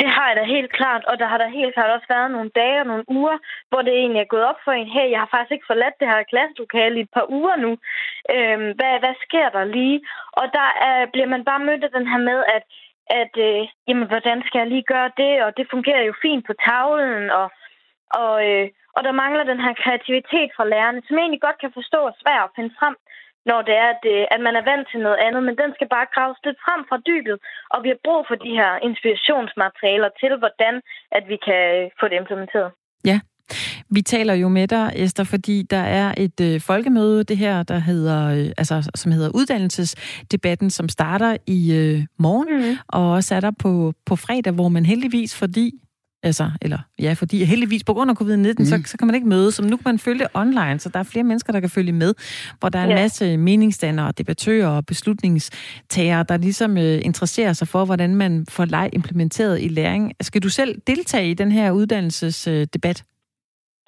[0.00, 2.50] Det har jeg da helt klart, og der har der helt klart også været nogle
[2.60, 5.30] dage og nogle uger, hvor det egentlig er gået op for en, hey, jeg har
[5.30, 7.72] faktisk ikke forladt det her klasselokale i et par uger nu.
[8.34, 10.00] Øhm, hvad, hvad sker der lige?
[10.32, 12.64] Og der er, bliver man bare mødt af den her med, at,
[13.20, 15.34] at øh, jamen, hvordan skal jeg lige gøre det?
[15.44, 17.48] Og det fungerer jo fint på tavlen, og,
[18.20, 22.00] og, øh, og der mangler den her kreativitet fra lærerne, som egentlig godt kan forstå
[22.10, 22.96] og svært at finde frem
[23.50, 25.88] når det er, at, det, at man er vant til noget andet, men den skal
[25.96, 27.36] bare graves lidt frem fra dybet,
[27.72, 30.74] og vi har brug for de her inspirationsmaterialer til, hvordan
[31.16, 31.62] at vi kan
[32.00, 32.70] få det implementeret.
[33.10, 33.18] Ja,
[33.90, 37.78] vi taler jo med dig, Esther, fordi der er et øh, folkemøde, det her, der
[37.78, 42.76] hedder, øh, altså, som hedder uddannelsesdebatten, som starter i øh, morgen, mm-hmm.
[42.88, 45.72] og også er der på, på fredag, hvor man heldigvis, fordi
[46.26, 48.64] Altså, eller ja, fordi heldigvis på grund af covid-19, mm.
[48.64, 50.98] så, så kan man ikke møde, så nu kan man følge det online, så der
[50.98, 52.14] er flere mennesker, der kan følge med,
[52.58, 53.02] hvor der er en ja.
[53.02, 58.90] masse meningsdannere, debattører og beslutningstagere, der ligesom øh, interesserer sig for, hvordan man får leg
[58.92, 60.12] implementeret i læring.
[60.20, 62.98] Skal du selv deltage i den her uddannelsesdebat?
[63.00, 63.16] Øh,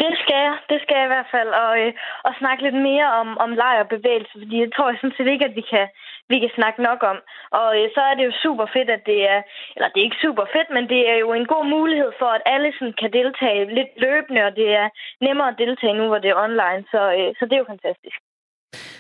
[0.03, 0.57] det skal jeg.
[0.71, 1.51] Det skal jeg i hvert fald.
[1.65, 1.93] Og, øh,
[2.27, 5.29] og snakke lidt mere om, om leg og bevægelse, fordi jeg tror jeg sådan set
[5.35, 5.87] ikke, at vi kan,
[6.33, 7.19] vi kan snakke nok om.
[7.61, 9.41] Og øh, så er det jo super fedt, at det er,
[9.77, 12.43] eller det er ikke super fedt, men det er jo en god mulighed for, at
[12.55, 14.87] alle sådan kan deltage lidt løbende, og det er
[15.27, 16.83] nemmere at deltage nu, hvor det er online.
[16.93, 18.19] Så, øh, så det er jo fantastisk.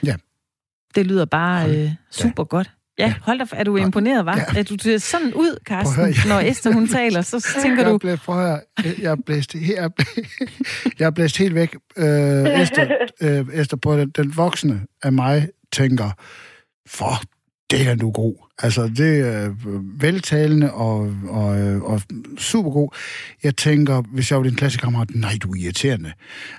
[0.08, 0.16] Ja.
[0.96, 1.88] Det lyder bare øh,
[2.20, 2.54] super ja.
[2.56, 2.68] godt.
[2.98, 4.36] Ja, hold da, er du imponeret, var?
[4.36, 4.58] Ja.
[4.58, 6.28] Er du ser sådan ud, Carsten, høre, ja.
[6.28, 7.98] når Esther hun taler, så tænker jeg du...
[7.98, 8.60] Blev, prøv at høre,
[9.02, 9.90] jeg er blæst, jeg,
[10.98, 11.76] jeg er blæst helt væk.
[11.96, 12.86] Øh, Esther,
[13.22, 16.10] øh, Esther på den, den voksne af mig tænker,
[16.88, 17.22] for
[17.70, 18.34] det er nu god.
[18.62, 19.54] Altså, det er
[20.00, 21.48] veltalende og, og,
[21.82, 22.00] og
[22.38, 22.96] super god.
[23.42, 26.12] Jeg tænker, hvis jeg var din klassekammerat, nej, du er irriterende.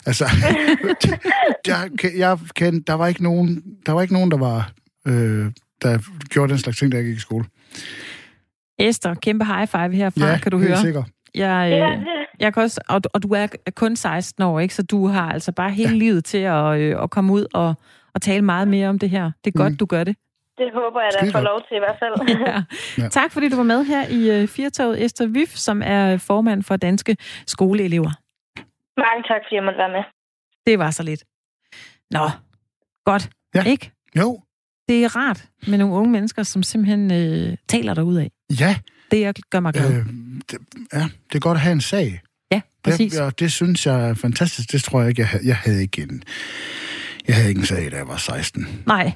[0.05, 0.25] Altså,
[1.65, 4.71] der, jeg kendte, der var ikke nogen, der var ikke nogen, der var,
[5.07, 5.97] øh, der
[6.29, 7.45] gjorde den slags ting, der jeg gik i skole.
[8.79, 10.81] Esther, kæmpe high five herfra, ja, kan du helt høre.
[10.81, 11.03] sikker.
[11.35, 12.05] Jeg, øh,
[12.39, 14.75] jeg kan også, og, og du er kun 16 år, ikke?
[14.75, 15.95] så du har altså bare hele ja.
[15.95, 17.75] livet til at, øh, at komme ud og,
[18.13, 19.31] og tale meget mere om det her.
[19.43, 19.77] Det er godt, mm.
[19.77, 20.15] du gør det.
[20.57, 22.13] Det håber jeg, at jeg får lov til i hvert fald.
[22.47, 22.63] ja.
[23.03, 23.09] Ja.
[23.09, 26.75] Tak fordi du var med her i uh, Firtoget, Esther Vif, som er formand for
[26.75, 27.17] Danske
[27.47, 28.11] Skoleelever.
[28.97, 30.03] Mange tak, fordi jeg måtte være med.
[30.67, 31.23] Det var så lidt.
[32.11, 32.29] Nå,
[33.05, 33.29] godt.
[33.55, 33.63] Ja.
[33.63, 33.91] Ikke?
[34.17, 34.41] Jo.
[34.87, 38.31] Det er rart med nogle unge mennesker, som simpelthen øh, taler dig ud af.
[38.59, 38.75] Ja.
[39.11, 39.93] Det gør mig glad.
[39.93, 40.05] Øh,
[40.51, 40.57] det,
[40.93, 42.21] ja, det er godt at have en sag.
[42.51, 43.13] Ja, præcis.
[43.13, 44.71] Det, ja, det synes jeg er fantastisk.
[44.71, 46.23] Det tror jeg ikke, jeg, havde, jeg havde ikke en...
[47.27, 48.83] Jeg havde ikke en sag, da jeg var 16.
[48.85, 49.11] Nej,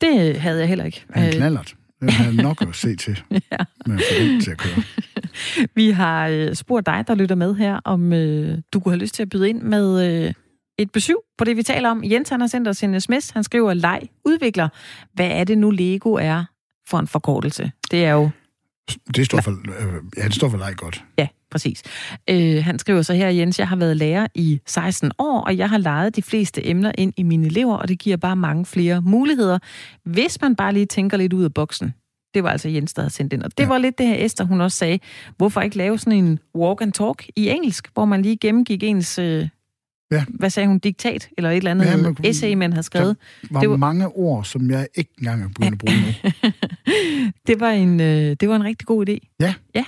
[0.00, 1.04] det havde jeg heller ikke.
[1.16, 1.74] En knallert.
[2.00, 3.22] Det havde nok at se til.
[3.52, 3.56] ja.
[3.86, 4.82] Med at til at køre.
[5.74, 9.14] Vi har øh, spurgt dig, der lytter med her, om øh, du kunne have lyst
[9.14, 10.34] til at byde ind med øh,
[10.78, 12.04] et besøg på det, vi taler om.
[12.04, 13.30] Jens han har sendt os en sms.
[13.30, 14.68] Han skriver, leg udvikler.
[15.14, 16.44] Hvad er det nu, Lego er
[16.88, 17.72] for en forkortelse?
[17.90, 18.30] Det er jo...
[19.16, 21.04] Det står for, øh, ja, det står for leg godt.
[21.18, 21.82] Ja, præcis.
[22.30, 25.70] Øh, han skriver så her, Jens, jeg har været lærer i 16 år, og jeg
[25.70, 29.02] har lejet de fleste emner ind i mine elever, og det giver bare mange flere
[29.02, 29.58] muligheder,
[30.04, 31.94] hvis man bare lige tænker lidt ud af boksen.
[32.34, 33.42] Det var altså Jens, der havde sendt ind.
[33.42, 33.68] Og det ja.
[33.68, 34.98] var lidt det her Esther, hun også sagde.
[35.36, 39.18] Hvorfor ikke lave sådan en walk and talk i engelsk, hvor man lige gennemgik ens...
[39.18, 39.48] Øh,
[40.10, 40.24] ja.
[40.28, 40.78] Hvad sagde hun?
[40.78, 41.28] Diktat?
[41.36, 43.16] Eller et eller andet ja, man, essay, man havde skrevet.
[43.42, 46.50] Der var, det var mange ord, som jeg ikke engang er begyndt at bruge nu.
[47.46, 49.36] det, var en, øh, det var en rigtig god idé.
[49.40, 49.54] Ja.
[49.74, 49.84] Ja.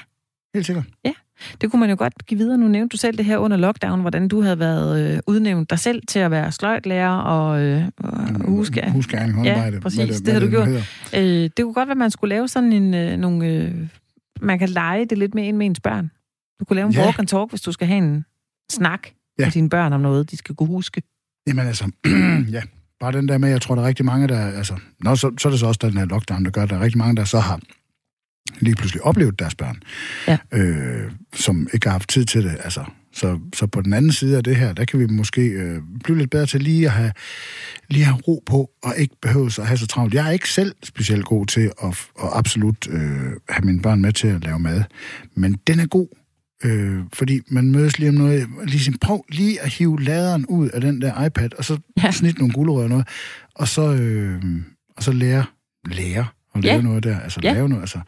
[0.55, 0.85] Helt sikkert.
[1.05, 1.13] Ja.
[1.61, 2.59] Det kunne man jo godt give videre.
[2.59, 5.79] Nu nævnte du selv det her under lockdown, hvordan du havde været øh, udnævnt dig
[5.79, 7.83] selv til at være sløjtlærer og øh,
[8.45, 8.93] huskæring.
[8.93, 9.77] Huskæring, håndarbejde.
[9.77, 9.99] Ja, præcis.
[9.99, 10.69] Hvad det, det, det havde du gjort.
[11.15, 13.47] Øh, det kunne godt være, at man skulle lave sådan en, øh, nogle...
[13.47, 13.75] Øh,
[14.41, 16.11] man kan lege det lidt med ind med ens børn.
[16.61, 17.05] Du kunne lave en ja.
[17.05, 18.25] walk and talk, hvis du skal have en
[18.73, 19.45] snak ja.
[19.45, 21.03] med dine børn om noget, de skal kunne huske.
[21.47, 21.91] Jamen altså,
[22.57, 22.63] ja,
[23.01, 24.47] bare den der med, jeg tror, der er rigtig mange, der...
[24.47, 26.77] Altså, nå, så, så er det så også den her lockdown, der gør, at der
[26.77, 27.61] er rigtig mange, der så har
[28.61, 29.83] lige pludselig oplevet deres børn,
[30.29, 30.39] ja.
[30.53, 32.57] øh, som ikke har haft tid til det.
[32.65, 35.81] Altså, så, så på den anden side af det her, der kan vi måske øh,
[36.05, 37.13] blive lidt bedre til lige at have,
[37.91, 40.15] lige have ro på, og ikke behøve at have så travlt.
[40.15, 44.13] Jeg er ikke selv specielt god til at, at absolut øh, have mine børn med
[44.13, 44.83] til at lave mad,
[45.35, 46.09] men den er god,
[46.65, 50.69] øh, fordi man mødes lige om noget, lige sin, prøv lige at hive laderen ud
[50.69, 52.11] af den der iPad, og så ja.
[52.11, 53.09] snit nogle gulerødder og noget,
[53.55, 54.43] og så, øh,
[54.97, 55.45] og så lære,
[55.87, 56.27] lære
[56.63, 56.83] lave ja.
[56.83, 57.21] noget der.
[57.21, 57.53] Altså ja.
[57.53, 57.99] lave noget, altså...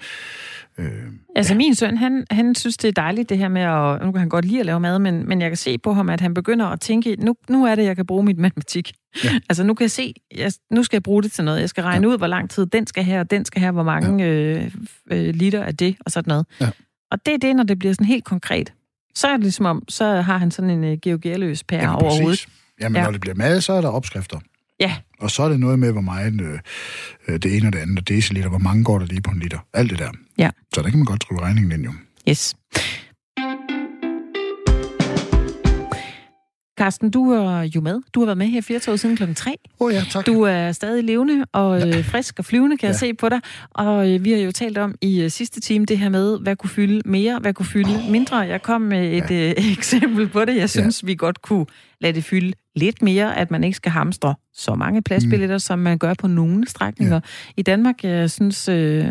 [0.79, 0.91] Øh,
[1.37, 1.57] altså ja.
[1.57, 4.07] min søn, han, han synes, det er dejligt det her med at...
[4.07, 6.09] Nu kan han godt lide at lave mad, men, men jeg kan se på ham,
[6.09, 8.93] at han begynder at tænke, nu, nu er det, jeg kan bruge mit matematik.
[9.25, 9.31] Ja.
[9.49, 11.61] Altså nu kan jeg se, jeg, nu skal jeg bruge det til noget.
[11.61, 12.13] Jeg skal regne ja.
[12.13, 14.31] ud, hvor lang tid den skal have, og den skal have, hvor mange ja.
[14.31, 14.71] øh,
[15.11, 16.47] øh, liter af det, og sådan noget.
[16.61, 16.71] Ja.
[17.11, 18.73] Og det er det, når det bliver sådan helt konkret.
[19.15, 22.21] Så er det ligesom om, så har han sådan en uh, geogealøs pære ja, over
[22.21, 22.47] hovedet.
[22.81, 23.05] Jamen, ja.
[23.05, 24.39] når det bliver mad, så er der opskrifter.
[24.81, 24.97] Ja.
[25.21, 26.59] Og så er det noget med, hvor meget øh,
[27.29, 29.59] øh det ene og det andet, deciliter, hvor mange går der lige på en liter.
[29.73, 30.11] Alt det der.
[30.39, 30.51] Ja.
[30.75, 31.93] Så der kan man godt skrive regningen ind jo.
[32.29, 32.55] Yes.
[36.77, 38.01] Carsten, du er jo med.
[38.15, 39.57] Du har været med her fire år siden klokken 3.
[39.81, 40.27] Åh oh ja, tak.
[40.27, 41.99] Du er stadig levende og ja.
[41.99, 42.91] Øh, frisk og flyvende, kan ja.
[42.91, 43.41] jeg se på dig.
[43.71, 46.57] Og øh, vi har jo talt om i uh, sidste time det her med, hvad
[46.57, 48.11] kunne fylde mere, hvad kunne fylde oh.
[48.11, 48.37] mindre.
[48.37, 49.53] Jeg kom med et ja.
[49.59, 50.57] uh, eksempel på det.
[50.57, 51.07] Jeg synes, ja.
[51.07, 51.67] vi godt kunne
[52.01, 55.61] lade det fylde lidt mere, at man ikke skal hamstre så mange pladsbilletter, mm.
[55.61, 57.15] som man gør på nogle strækninger.
[57.15, 57.21] Ja.
[57.57, 59.05] I Danmark, jeg synes, uh,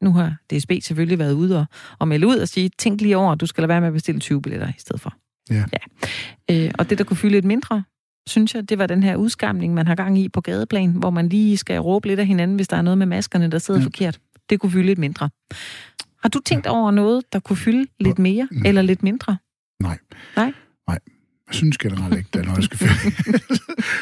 [0.00, 1.66] nu har DSB selvfølgelig været ude og,
[1.98, 3.94] og melde ud og sige, tænk lige over, at du skal lade være med at
[3.94, 5.14] bestille 20 billetter i stedet for.
[5.50, 5.64] Ja.
[5.72, 6.64] ja.
[6.66, 7.84] Øh, og det, der kunne fylde lidt mindre,
[8.26, 11.28] synes jeg, det var den her udskamning, man har gang i på gadeplan, hvor man
[11.28, 13.84] lige skal råbe lidt af hinanden, hvis der er noget med maskerne, der sidder ja.
[13.84, 14.20] forkert.
[14.50, 15.30] Det kunne fylde lidt mindre.
[16.22, 16.70] Har du tænkt ja.
[16.70, 18.68] over noget, der kunne fylde lidt mere ja.
[18.68, 19.36] eller lidt mindre?
[19.82, 19.98] Nej.
[20.36, 20.52] Nej?
[20.88, 20.98] Nej.
[21.48, 23.14] Jeg synes generelt ikke, der er noget, der skal fylde.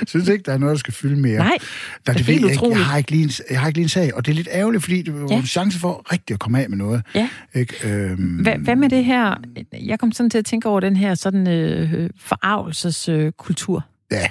[0.00, 1.38] jeg synes ikke, der er noget, der skal fylde mere.
[1.38, 1.58] Nej,
[2.06, 2.78] der, det er helt utroligt.
[2.78, 4.48] Jeg har, ikke lige en, jeg har ikke lige en sag, og det er lidt
[4.52, 5.36] ærgerligt, fordi det var ja.
[5.36, 7.02] en chance for rigtig at komme af med noget.
[7.14, 7.28] Ja.
[7.54, 7.88] Ikke?
[7.88, 8.18] Øhm...
[8.18, 9.34] Hvad, hvad med det her?
[9.72, 13.76] Jeg kom sådan til at tænke over den her sådan øh, forarvelseskultur.
[14.12, 14.28] Øh, ja,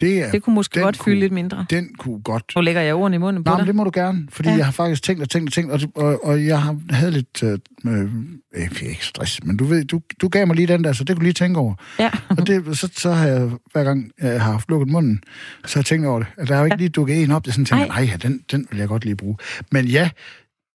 [0.00, 1.66] det, er, det kunne måske godt fylde lidt mindre.
[1.70, 2.52] Den kunne godt.
[2.56, 3.66] Nu lægger jeg ordene i munden på Nej, dig.
[3.66, 4.56] det må du gerne, fordi ja.
[4.56, 7.42] jeg har faktisk tænkt og tænkt og tænkt, og, og, og jeg har havde lidt...
[7.42, 11.04] Øh, øh, ikke stress, men du ved, du, du gav mig lige den der, så
[11.04, 11.74] det kunne lige tænke over.
[11.98, 12.10] Ja.
[12.38, 15.22] og det, så, så har jeg, hver gang jeg har haft lukket munden,
[15.66, 16.28] så har jeg tænkt over det.
[16.36, 18.40] At der er jo ikke lige dukket en op, det sådan tænker, nej, ja, den,
[18.50, 19.36] den vil jeg godt lige bruge.
[19.70, 20.10] Men ja,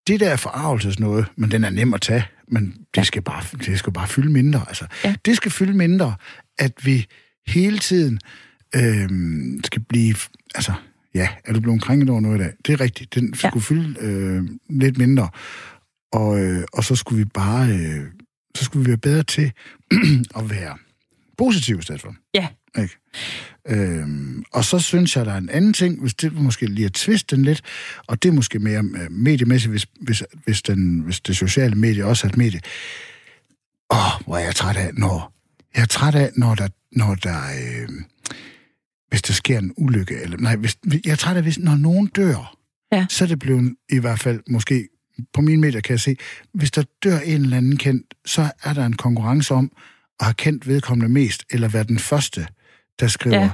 [0.06, 3.02] det der er forarvelses noget, men den er nem at tage, men det, ja.
[3.02, 4.64] skal, bare, det skal bare fylde mindre.
[4.68, 5.14] Altså, ja.
[5.24, 6.14] Det skal fylde mindre,
[6.58, 7.06] at vi
[7.46, 8.20] hele tiden
[8.76, 9.08] øh,
[9.64, 10.14] skal blive...
[10.54, 10.72] Altså,
[11.14, 12.52] ja, er du blevet krænket over noget i dag?
[12.66, 13.14] Det er rigtigt.
[13.14, 13.48] Den ja.
[13.48, 15.28] skulle fylde øh, lidt mindre.
[16.12, 17.68] Og, øh, og så skulle vi bare...
[17.68, 18.04] Øh,
[18.56, 19.52] så skulle vi være bedre til
[20.38, 20.76] at være
[21.38, 22.14] positive i stedet for.
[22.34, 22.48] Ja.
[22.78, 22.96] Ikke?
[23.68, 26.92] Øhm, og så synes jeg, der er en anden ting, hvis det måske lige at
[26.92, 27.62] tviste den lidt,
[28.06, 32.04] og det er måske mere øh, mediemæssigt, hvis, hvis, hvis, den, hvis det sociale medie
[32.04, 32.60] også er et medie.
[33.90, 35.32] Åh, hvor er jeg træt af, når...
[35.74, 37.88] Jeg er træt af, når der, når der øh,
[39.16, 40.76] hvis der sker en ulykke, eller nej, hvis,
[41.06, 42.56] jeg tror, at hvis, når nogen dør,
[42.92, 43.06] ja.
[43.10, 44.88] så er det blevet i hvert fald måske,
[45.32, 46.16] på mine medier kan jeg se,
[46.54, 49.72] hvis der dør en eller anden kendt, så er der en konkurrence om
[50.20, 52.46] at have kendt vedkommende mest, eller være den første,
[53.00, 53.50] der skriver ja.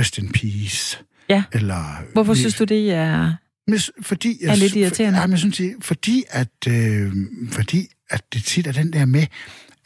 [0.00, 0.98] rest in peace.
[1.28, 1.44] Ja.
[1.52, 3.34] Eller, Hvorfor vi, synes du, det er,
[3.66, 5.16] men, fordi jeg, er lidt irriterende?
[5.16, 7.12] For, ja, men synes, fordi, at, øh,
[7.50, 9.26] fordi at det tit er den der med,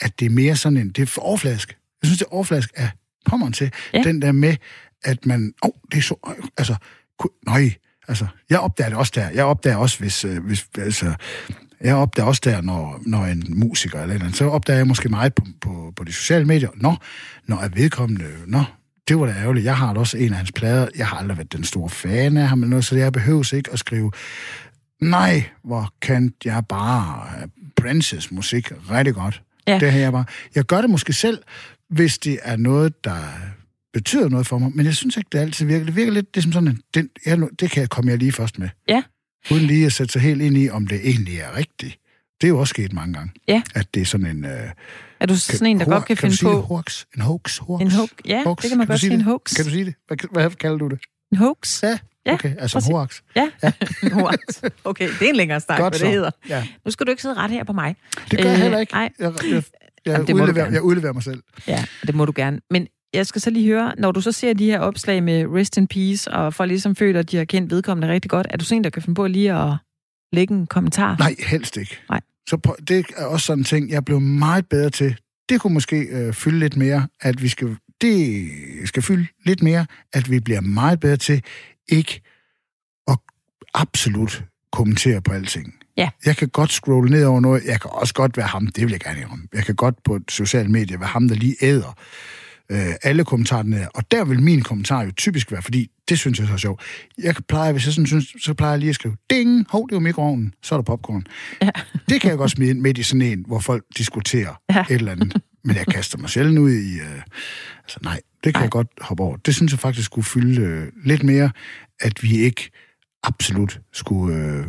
[0.00, 1.76] at det er mere sådan en, det er for overflask.
[2.02, 2.90] Jeg synes, det er overflask af
[3.26, 3.72] pommeren til.
[3.94, 4.02] Ja.
[4.02, 4.56] Den der med,
[5.04, 6.14] at man, åh, oh, det er så,
[6.58, 6.74] altså,
[7.46, 7.74] nej,
[8.08, 9.28] altså, jeg opdager det også der.
[9.30, 11.14] Jeg opdager også, hvis, øh, hvis altså,
[11.80, 15.34] Jeg opdager også der, når, når en musiker eller andet, så opdager jeg måske meget
[15.34, 16.68] på, på, på de sociale medier.
[16.74, 16.96] Nå,
[17.46, 18.64] når er vedkommende, nå,
[19.08, 19.64] det var da ærgerligt.
[19.64, 20.88] Jeg har også en af hans plader.
[20.96, 23.72] Jeg har aldrig været den store fan af ham, eller noget, så jeg behøver ikke
[23.72, 24.12] at skrive,
[25.00, 27.26] nej, hvor kan jeg bare
[27.76, 29.42] Princes musik rigtig godt.
[29.66, 29.78] Ja.
[29.78, 30.24] Det her jeg bare.
[30.54, 31.42] Jeg gør det måske selv,
[31.88, 33.22] hvis det er noget, der
[33.92, 35.84] betyder noget for mig, men jeg synes ikke, det altid virker.
[35.84, 38.18] Det virker lidt det er som sådan, en, den, jeg, det kan jeg komme jeg
[38.18, 38.68] lige først med.
[38.88, 39.02] Ja.
[39.50, 41.98] Uden lige at sætte sig helt ind i, om det egentlig er rigtigt.
[42.40, 43.32] Det er jo også sket mange gange.
[43.48, 43.62] Ja.
[43.74, 44.44] At det er sådan en...
[44.44, 44.70] Øh,
[45.20, 46.62] Er du sådan en, der godt kan du finde på det?
[46.62, 47.04] Hoax?
[47.16, 47.58] En hoax?
[47.58, 47.80] hoax?
[47.80, 48.10] en hoax?
[48.24, 48.58] Ja, Hoax.
[48.62, 49.54] det kan man du godt sige, en hoax.
[49.56, 49.94] Kan du sige det?
[50.06, 50.98] Hvad, hvad kalder du det?
[51.32, 51.82] En hoax?
[51.82, 52.54] Ja, Ja, okay.
[52.58, 52.90] Altså præcis.
[52.90, 53.20] hoax.
[53.36, 53.50] Ja,
[54.02, 54.38] en hoax.
[54.84, 56.04] Okay, det er en længere snak, Godt hvad så.
[56.04, 56.30] det hedder.
[56.48, 56.66] Ja.
[56.84, 57.96] Nu skal du ikke sidde ret her på mig.
[58.30, 58.92] Det gør jeg Øh, heller ikke.
[58.92, 59.10] nej.
[59.18, 59.62] Jeg, jeg,
[60.06, 61.42] jeg, Jamen, udleverer, jeg udleverer mig selv.
[61.66, 62.60] Ja, det må du gerne.
[62.70, 65.76] Men jeg skal så lige høre, når du så ser de her opslag med Rest
[65.76, 68.64] in Peace, og folk ligesom føler, at de har kendt vedkommende rigtig godt, er du
[68.64, 69.76] sådan der kan finde på lige at
[70.32, 71.16] lægge en kommentar?
[71.18, 71.98] Nej, helst ikke.
[72.10, 72.20] Nej.
[72.48, 75.16] Så prøv, det er også sådan en ting, jeg blev meget bedre til.
[75.48, 77.76] Det kunne måske øh, fylde lidt mere, at vi skal...
[78.00, 78.48] Det
[78.84, 81.42] skal fylde lidt mere, at vi bliver meget bedre til
[81.88, 82.20] ikke
[83.08, 83.18] at
[83.74, 85.74] absolut kommentere på alting.
[85.96, 86.10] Ja.
[86.24, 87.64] Jeg kan godt scrolle ned over noget.
[87.64, 89.48] Jeg kan også godt være ham, det vil jeg gerne om.
[89.54, 91.96] Jeg kan godt på sociale medier være ham, der lige æder
[92.70, 93.88] øh, alle kommentarerne.
[93.96, 96.82] Og der vil min kommentar jo typisk være, fordi det synes jeg så er sjovt.
[97.22, 99.88] Jeg kan pleje, hvis jeg sådan synes, så plejer jeg lige at skrive, ding, hov,
[99.88, 101.26] det er jo mikroovnen, så er der popcorn.
[101.62, 101.70] Ja.
[102.08, 104.80] Det kan jeg godt smide ind midt i sådan en, hvor folk diskuterer Ja.
[104.80, 105.42] et eller andet.
[105.64, 106.98] Men jeg kaster mig sjældent ud i...
[106.98, 107.22] Øh,
[107.78, 108.62] altså nej, det kan Nej.
[108.62, 109.36] jeg godt hoppe over.
[109.36, 111.50] Det synes jeg faktisk skulle fylde øh, lidt mere,
[112.00, 112.70] at vi ikke
[113.22, 114.66] absolut skulle øh,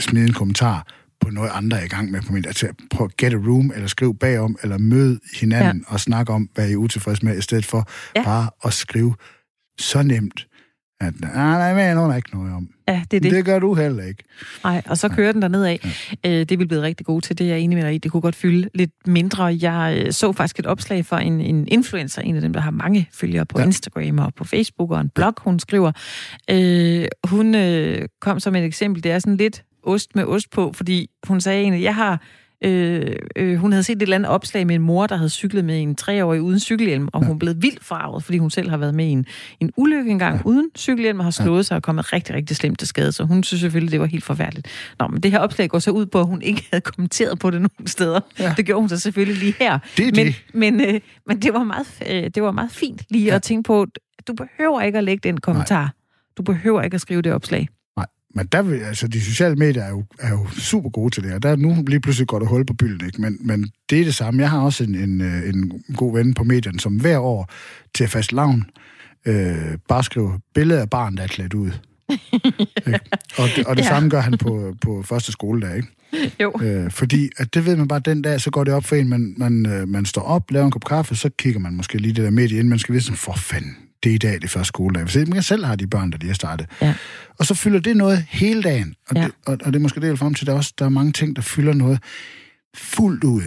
[0.00, 0.86] smide en kommentar
[1.24, 2.44] på noget andre er i gang med på min.
[2.46, 5.92] Altså prøv at get a room, eller skriv bagom, eller mød hinanden ja.
[5.94, 8.20] og snak om, hvad I er utilfredse med, i stedet for Ja.
[8.20, 8.24] ja.
[8.24, 9.14] bare at skrive
[9.78, 10.46] så nemt,
[11.00, 12.68] at nej, nej, nej, nogen er ikke noget om.
[12.88, 13.32] Ja, det er Det.
[13.32, 13.44] det.
[13.44, 14.24] gør du heller ikke.
[14.64, 15.78] Nej, og så kører den der nedad.
[16.26, 17.98] Øh, det er vi blevet rigtig gode til, det er jeg enig med dig i.
[17.98, 19.44] Det kunne godt fylde lidt mindre.
[19.44, 22.70] Jeg øh, så faktisk et opslag for en, en influencer, en af dem, der har
[22.70, 23.62] mange følgere på ja.
[23.62, 23.66] Ja.
[23.66, 25.92] Instagram og på Facebook og en blog, hun skriver.
[26.50, 29.02] Øh, hun øh, kom som et eksempel.
[29.02, 32.20] Det er sådan lidt ost med ost på, fordi hun sagde egentlig, jeg har...
[32.64, 35.64] Øh, øh, hun havde set et eller andet opslag med en mor, der havde cyklet
[35.64, 38.94] med en treårig uden cykelhjelm, og hun blev vildt farvet, fordi hun selv har været
[38.94, 39.26] med i en,
[39.60, 40.42] en ulykke engang ja.
[40.44, 41.62] uden cykelhjelm, og har slået ja.
[41.62, 44.24] sig og kommet rigtig, rigtig slemt til skade, så hun synes selvfølgelig, det var helt
[44.24, 44.68] forfærdeligt.
[44.98, 47.50] Nå, men det her opslag går så ud på, at hun ikke havde kommenteret på
[47.50, 48.20] det nogen steder.
[48.38, 48.44] Ja.
[48.44, 48.54] Ja.
[48.56, 49.78] Det gjorde hun så selvfølgelig lige her.
[49.96, 50.44] Det er men, det.
[50.54, 53.34] Men, øh, men det, var meget, øh, det var meget fint lige ja.
[53.34, 55.82] at tænke på, at du behøver ikke at lægge den kommentar.
[55.82, 55.90] Nej.
[56.36, 57.68] Du behøver ikke at skrive det opslag.
[58.36, 61.32] Men der vil, altså, de sociale medier er jo, er jo super gode til det,
[61.32, 63.20] og der er nu lige pludselig godt at hul på bylden, ikke?
[63.20, 64.40] Men, men det er det samme.
[64.42, 67.50] Jeg har også en, en, øh, en god ven på medierne, som hver år
[67.94, 68.64] til fast lavn
[69.26, 71.70] øh, bare skriver billeder af barn, der er klædt ud.
[72.86, 73.00] Ikke?
[73.38, 73.88] og det, og det Ja.
[73.88, 73.94] ja.
[73.94, 75.88] samme gør han på, på første skoledag, ikke?
[76.42, 76.52] Jo.
[76.62, 79.08] Øh, fordi at det ved man bare, den dag, så går det op for en,
[79.08, 82.12] man, man, øh, man står op, laver en kop kaffe, så kigger man måske lige
[82.14, 84.50] det der medie ind, man skal vide sådan, for fanden, det er i dag, det
[84.50, 85.04] første skoledag.
[85.04, 86.66] Hvis man selv har de børn, der lige er startet.
[86.80, 86.94] Ja.
[87.38, 88.94] Og så fylder det noget hele dagen.
[89.08, 89.22] Og, Ja.
[89.24, 90.88] det, og, og det er måske det, jeg frem til, der er også der er
[90.88, 91.98] mange ting, der fylder noget
[92.76, 93.42] fuldt ud.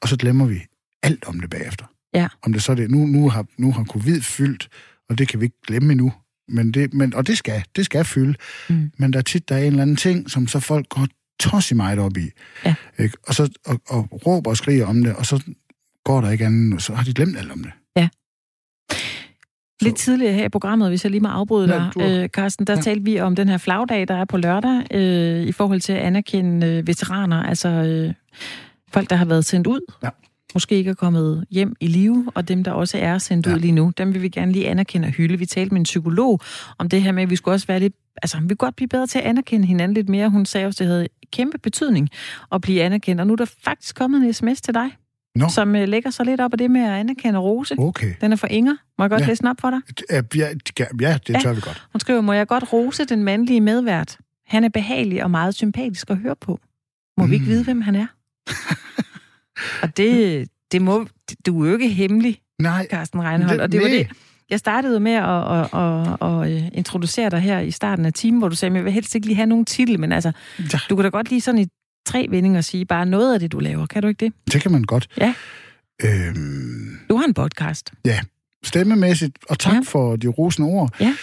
[0.00, 0.60] Og så glemmer vi
[1.02, 1.84] alt om det bagefter.
[2.14, 2.28] Ja.
[2.42, 4.68] Om det så er det, nu, nu, har, nu har covid fyldt,
[5.08, 6.12] og det kan vi ikke glemme endnu.
[6.48, 8.34] Men det, men, og det skal, det skal fylde.
[8.68, 8.90] Mm.
[8.98, 11.06] Men der er tit, der er en eller anden ting, som så folk går
[11.40, 12.30] tos i meget op i.
[12.64, 12.74] Ja.
[12.98, 13.16] Ikke?
[13.26, 15.42] Og, så, og, og råber og skriger om det, og så
[16.04, 17.72] går der ikke andet, og så har de glemt alt om det.
[19.82, 22.28] Lidt tidligere her i programmet, hvis jeg lige må afbryde Ja, dig, du har- øh,
[22.28, 22.76] Carsten, der ja.
[22.78, 22.82] Ja.
[22.82, 25.98] talte vi om den her flagdag, der er på lørdag, øh, i forhold til at
[25.98, 28.14] anerkende øh, veteraner, altså øh,
[28.92, 30.08] folk, der har været sendt ud, Ja.
[30.54, 33.50] måske ikke er kommet hjem i live, og dem, der også er sendt ja.
[33.50, 33.56] Ja.
[33.56, 35.38] ud lige nu, dem vil vi gerne lige anerkende og hylde.
[35.38, 36.40] Vi talte med en psykolog
[36.78, 38.88] om det her med, at vi skulle også være lidt, altså vi kunne godt blive
[38.88, 40.28] bedre til at anerkende hinanden lidt mere.
[40.30, 42.08] Hun sagde også, det havde kæmpe betydning
[42.52, 44.90] at blive anerkendt, og nu er der faktisk kommet en sms til dig,
[45.34, 47.74] Nå, som øh, lægger sig lidt op af det med at anerkende Rose.
[47.78, 48.14] okay.
[48.20, 48.76] Den er fra Inger.
[48.98, 49.26] Må jeg godt Ja.
[49.26, 49.80] læse den op for dig?
[50.10, 50.48] Ja, ja,
[51.00, 51.38] ja det Ja.
[51.40, 51.86] tør vi godt.
[51.92, 54.18] Hun skriver, må jeg godt rose den mandlige medvært?
[54.46, 56.60] Han er behagelig og meget sympatisk at høre på.
[57.18, 57.30] Må mm.
[57.30, 57.50] vi ikke Mm.
[57.50, 58.06] vide, hvem han er?
[59.82, 61.06] og det, det må,
[61.46, 63.60] du er jo ikke hemmelig, Nej, Carsten Reinhold.
[63.60, 64.08] Og det var det.
[64.50, 68.38] Jeg startede med at, at, at, at, at introducere dig her i starten af timen,
[68.38, 70.78] hvor du sagde, at jeg vil helst ikke lige have nogen titel, men altså, Ja.
[70.90, 71.66] du kan da godt lige sådan i
[72.06, 73.86] tre vendinger sige bare noget af det, du laver.
[73.86, 74.32] Kan du ikke det?
[74.52, 75.08] det kan man godt.
[75.18, 75.34] Ja.
[76.04, 77.92] Øhm, Du har en podcast.
[78.64, 79.76] stemmemæssigt, og tak Ja.
[79.76, 79.82] ja.
[79.86, 80.94] for de rosende ord.
[81.00, 81.14] Ja.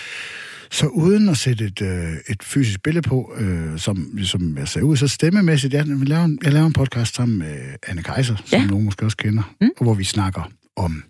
[0.72, 4.82] Så uden at sætte et, øh, et fysisk billede på, øh, som, som jeg ser
[4.82, 7.58] ud, så stemmemæssigt, jeg, jeg, laver en, jeg laver en podcast sammen med
[7.88, 8.66] Anne Kaiser, som Ja.
[8.66, 9.70] nogen måske også kender, mm.
[9.82, 11.04] hvor vi snakker om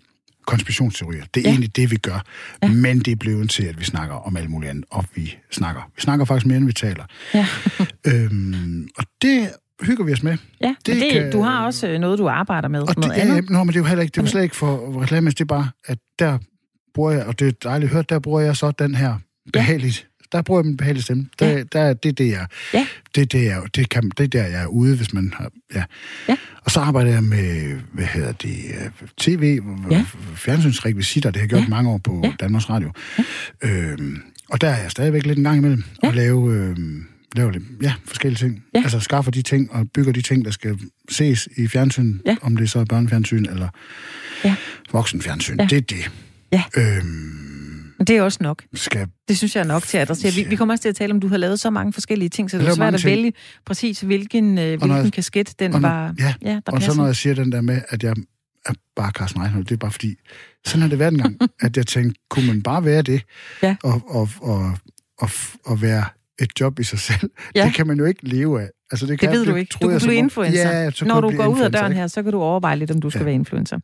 [0.46, 1.24] konspirationsteorier.
[1.34, 1.48] Det er Ja.
[1.48, 2.24] egentlig det, vi gør.
[2.62, 2.68] Ja.
[2.68, 4.84] Men det er blevet til, at vi snakker om alt muligt andet.
[4.90, 5.90] Og vi snakker.
[5.96, 7.04] Vi snakker faktisk mere, end vi taler.
[7.34, 7.46] Ja.
[8.12, 9.50] øhm, og det
[9.82, 10.36] hygger vi os med.
[10.60, 12.80] Ja, det, Det det, kan- du har også øh, noget, du arbejder med.
[12.80, 13.34] Og det, noget ja, andet.
[13.34, 15.40] ja, nå, men det er jo heller ikke, det var slet ikke for reklame, det
[15.40, 16.38] er bare, at der
[16.94, 19.14] bruger jeg, og det er dejligt at høre, der bruger jeg så den her
[19.52, 21.26] behageligt, der bruger jeg min behagelige stemme.
[21.38, 21.62] Der, Ja.
[21.72, 22.86] der, er- det er det, jeg, Ja.
[23.14, 25.50] det, er det, jeg, det, kan, det er der, jeg er ude, hvis man har,
[25.74, 25.84] ja.
[26.28, 26.36] Ja.
[26.64, 28.54] Og så arbejder jeg med, hvad hedder det,
[29.18, 29.60] tv,
[29.90, 30.04] Ja.
[30.36, 31.68] fjernsynsrekvisitter, det har jeg gjort Ja.
[31.68, 32.32] mange år på Ja.
[32.40, 32.92] Danmarks Radio.
[33.18, 33.24] Ja.
[33.68, 36.08] Øhm, og der er jeg stadigvæk lidt en gang imellem, Ja.
[36.08, 37.04] og lave, øhm,
[37.36, 38.64] lave lidt, ja, forskellige ting.
[38.74, 38.80] Ja.
[38.82, 40.78] Altså skaffer de ting, og bygger de ting, der skal
[41.10, 42.36] ses i fjernsyn, Ja.
[42.42, 43.68] om det så er børnefjernsyn eller
[44.44, 44.54] Ja.
[44.92, 45.56] voksenfjernsyn.
[45.58, 45.64] Ja.
[45.64, 46.10] Det er det.
[46.52, 46.62] Ja.
[46.76, 47.51] Øhm,
[48.06, 48.62] det er også nok.
[48.74, 50.32] skal, Det synes jeg er nok til at adressere.
[50.32, 52.50] Vi, vi kommer også til at tale om, du har lavet så mange forskellige ting,
[52.50, 53.10] så det er svært at ting.
[53.10, 53.32] vælge
[53.66, 56.94] præcis, hvilken, øh, hvilken jeg- kasket den når- var, ja, ja, der og så passer.
[56.94, 58.14] når jeg siger den der med, at jeg
[58.66, 60.14] er bare Carsten Reinhold, det er bare fordi,
[60.66, 63.22] sådan har det været en gang, at jeg tænkte, kunne man bare være det,
[63.62, 63.76] Ja.
[63.82, 64.78] og, og, og,
[65.18, 65.30] og,
[65.64, 66.04] og være
[66.42, 67.64] et job i sig selv, ja.
[67.64, 68.68] det kan man jo ikke leve af.
[68.92, 69.70] Altså, Det kan, ved du ikke.
[69.72, 70.78] Du kan jeg blive influencer.
[70.82, 72.00] Ja, så Når du jeg går ud af døren ikke?
[72.00, 73.24] her, så kan du overveje lidt, om du skal Ja.
[73.24, 73.78] være influencer.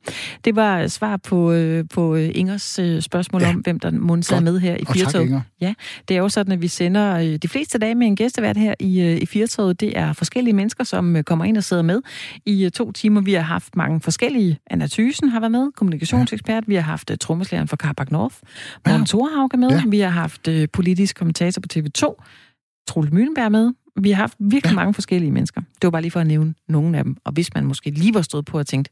[0.45, 3.49] Det var svar på, øh, på øh, Ingers øh, spørgsmål Ja.
[3.49, 4.45] om, hvem der må sidde Godt.
[4.45, 5.43] med her i Firtoget.
[5.61, 5.75] Ja,
[6.09, 8.75] det er jo sådan, at vi sender øh, de fleste dage med en gæstevært her
[8.81, 9.81] i, øh, i Firtoget.
[9.81, 12.01] Det er forskellige mennesker, som øh, kommer ind og sidder med
[12.47, 13.21] i øh, to timer.
[13.21, 14.59] Vi har haft mange forskellige.
[14.71, 16.65] Anna Thysen har været med, kommunikationsekspert.
[16.67, 18.35] Vi har haft uh, trommeslageren fra Carbac North.
[18.87, 19.07] Morten Ja.
[19.07, 19.69] Thorhauge med.
[19.71, 19.83] Ja.
[19.89, 22.25] Vi har haft øh, politisk kommentator på TV2.
[22.89, 23.73] Troels Møllenberg med.
[24.03, 24.74] Vi har haft virkelig ja.
[24.74, 25.61] Mange forskellige mennesker.
[25.61, 27.16] Det var bare lige for at nævne nogle af dem.
[27.24, 28.88] Og hvis man måske lige var stået på og tænkt,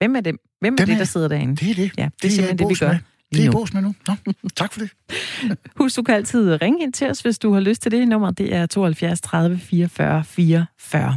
[0.00, 0.38] hvem er dem?
[0.60, 1.56] Hvem er Dem det, er- der sidder derinde?
[1.56, 1.82] Det er det.
[1.82, 2.98] Ja, det er jeg i simpelthen det, vi gør med.
[3.32, 3.94] Det er i med nu.
[4.08, 4.90] Nå, tak for det.
[5.80, 8.08] Husk, du kan altid ringe ind til os, hvis du har lyst til det.
[8.08, 11.16] Nummer det er 72 30 44 44.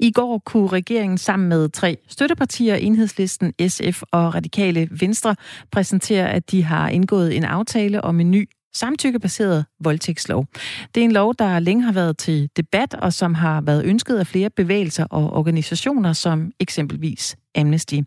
[0.00, 5.36] I går kunne regeringen sammen med tre støttepartier, Enhedslisten, SF og Radikale Venstre,
[5.72, 8.48] præsentere, at de har indgået en aftale om en ny
[8.78, 10.46] samtykkebaseret voldtægtslov.
[10.94, 14.18] Det er en lov, der længe har været til debat, og som har været ønsket
[14.18, 18.00] af flere bevægelser og organisationer, som eksempelvis Amnesty.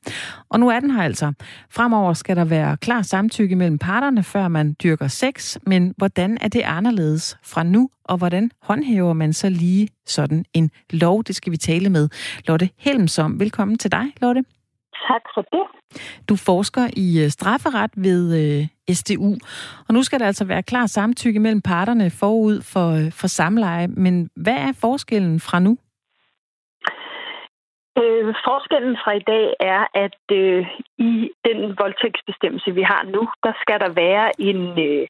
[0.49, 1.33] Og nu er den her altså.
[1.69, 6.47] Fremover skal der være klar samtykke mellem parterne, før man dyrker sex, men hvordan er
[6.47, 11.23] det anderledes fra nu, og hvordan håndhæver man så lige sådan en lov?
[11.23, 12.09] Det skal vi tale med
[12.47, 13.39] Lotte Helmsom.
[13.39, 14.43] Velkommen til dig, Lotte.
[15.07, 15.65] Tak for det.
[16.29, 19.35] Du forsker i øh, strafferet ved øh, SDU,
[19.87, 23.87] og nu skal der altså være klar samtykke mellem parterne forud for, øh, for samleje.
[23.87, 25.77] Men hvad er forskellen fra nu?
[27.97, 30.67] Øh, forskellen fra i dag er, at øh,
[30.97, 35.07] i den voldtægtsbestemmelse, vi har nu, der skal der være en, øh,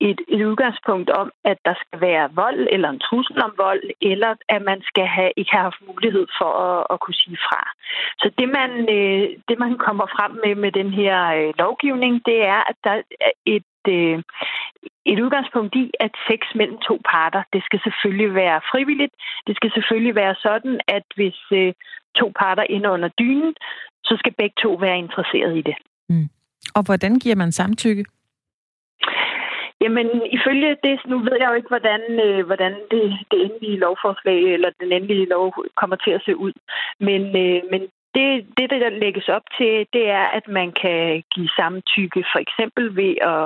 [0.00, 4.34] et, et udgangspunkt om, at der skal være vold eller en trussel om vold, eller
[4.48, 7.60] at man skal have, ikke have haft mulighed for at, at kunne sige fra.
[8.20, 12.38] Så det man, øh, det, man kommer frem med med den her øh, lovgivning, det
[12.54, 14.22] er, at der er et øh,
[15.12, 19.14] et udgangspunkt i, at sex mellem to parter, det skal selvfølgelig være frivilligt.
[19.46, 21.72] Det skal selvfølgelig være sådan, at hvis øh,
[22.20, 23.54] to parter inde under dynen,
[24.04, 25.76] så skal begge to være interesseret i det.
[26.74, 28.04] Og hvordan giver man samtykke?
[29.80, 30.08] Jamen,
[30.38, 34.70] ifølge det, nu ved jeg jo ikke, hvordan, øh, hvordan det, det endelige lovforslag eller
[34.80, 36.52] den endelige lov kommer til at se ud.
[37.00, 37.80] Men, øh, men
[38.14, 42.96] det, det, der lægges op til, det er, at man kan give samtykke for eksempel
[42.96, 43.44] ved at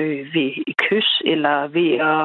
[0.00, 2.22] øh, ved et kys eller ved at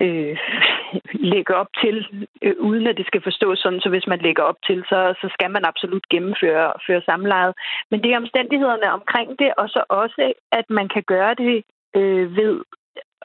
[0.00, 0.36] øh,
[1.32, 4.56] lægge op til, øh, uden at det skal forstås sådan, så hvis man lægger op
[4.66, 7.54] til, så, så skal man absolut gennemføre føre samlejet.
[7.90, 11.64] Men det er omstændighederne omkring det, og så også, at man kan gøre det
[11.96, 12.62] øh, ved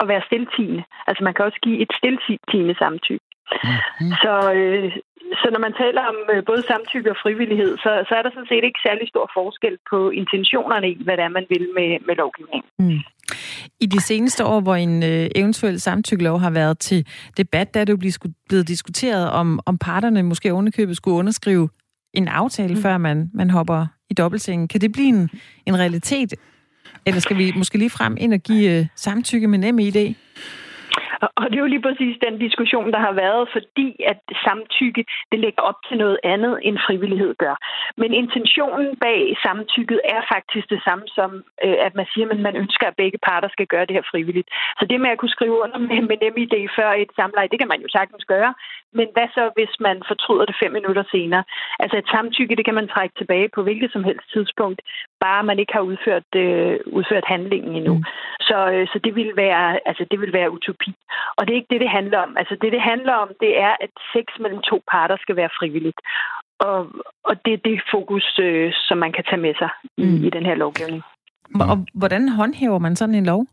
[0.01, 0.83] at være stiltigende.
[1.07, 3.28] Altså man kan også give et stiltigende samtykke.
[4.01, 4.11] Mhm.
[4.23, 4.91] Så, øh,
[5.41, 8.51] så når man taler om øh, både samtykke og frivillighed, så, så er der sådan
[8.51, 12.15] set ikke særlig stor forskel på intentionerne i, hvad det er, man vil med, med
[12.21, 12.69] lovgivningen.
[12.79, 12.99] Mm.
[13.79, 17.85] I de seneste år, hvor en øh, eventuel samtykkelov har været til debat, der er
[17.85, 18.17] det jo blevet,
[18.49, 21.69] blevet diskuteret, om, om parterne måske ovenikøbet skulle underskrive
[22.13, 22.81] en aftale, mm.
[22.81, 24.67] før man, man hopper i dobbeltsengen.
[24.67, 25.29] Kan det blive en,
[25.65, 26.33] en realitet?
[27.05, 30.13] Eller skal vi måske lige frem ind og give øh, samtykke med nem idé?
[31.21, 35.39] Og- det er jo lige præcis den diskussion, der har været, fordi at samtykke, det
[35.39, 37.55] lægger op til noget andet, end frivillighed gør.
[37.97, 41.31] Men intentionen bag samtykket er faktisk det samme som,
[41.65, 44.49] øh, at man siger, at man ønsker, at begge parter skal gøre det her frivilligt.
[44.79, 47.71] Så det med at kunne skrive under med, med NemID før et samleje, det kan
[47.73, 48.53] man jo sagtens gøre.
[48.93, 51.43] Men hvad så, hvis man fortryder det fem minutter senere?
[51.79, 54.81] Altså et samtykke, det kan man trække tilbage på hvilket som helst tidspunkt,
[55.25, 57.93] bare man ikke har udført, øh, udført handlingen endnu.
[57.93, 58.03] Mm.
[58.39, 60.91] Så, øh, så det vil være, altså det vil være utopi.
[61.37, 62.31] Og det er ikke det, det handler om.
[62.37, 65.99] Altså det, det handler om, det er, at sex mellem to parter skal være frivilligt.
[66.59, 66.79] og,
[67.23, 70.23] og det er det fokus, øh, som man kan tage med sig i, mm.
[70.27, 71.03] i den her lovgivning.
[71.71, 73.45] Og hvordan håndhæver man sådan en lov?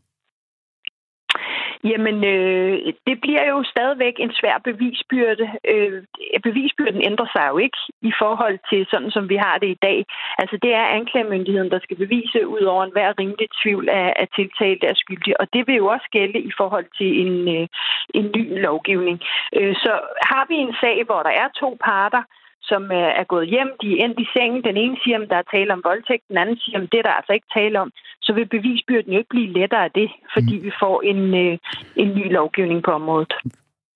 [1.83, 5.45] Jamen, øh, det bliver jo stadigvæk en svær bevisbyrde.
[5.73, 6.03] Øh,
[6.43, 10.05] bevisbyrden ændrer sig jo ikke i forhold til sådan, som vi har det i dag.
[10.37, 14.83] Altså, det er anklagemyndigheden, der skal bevise ud over enhver rimelig tvivl af, at tiltalt
[14.83, 15.39] er skyldig.
[15.41, 17.67] Og det vil jo også gælde i forhold til en, øh,
[18.13, 19.21] en ny lovgivning.
[19.55, 19.99] Øh, så
[20.31, 22.23] har vi en sag, hvor der er to parter,
[22.69, 22.83] som
[23.21, 24.61] er gået hjem, de er endt i sengen.
[24.69, 27.07] Den ene siger, at der er tale om voldtægt, den anden siger, at det er
[27.07, 27.89] der altså ikke tale om.
[28.25, 30.63] Så vil bevisbyrden jo ikke blive lettere af det, fordi mm.
[30.65, 31.53] vi får en, øh,
[32.01, 33.33] en ny lovgivning på området.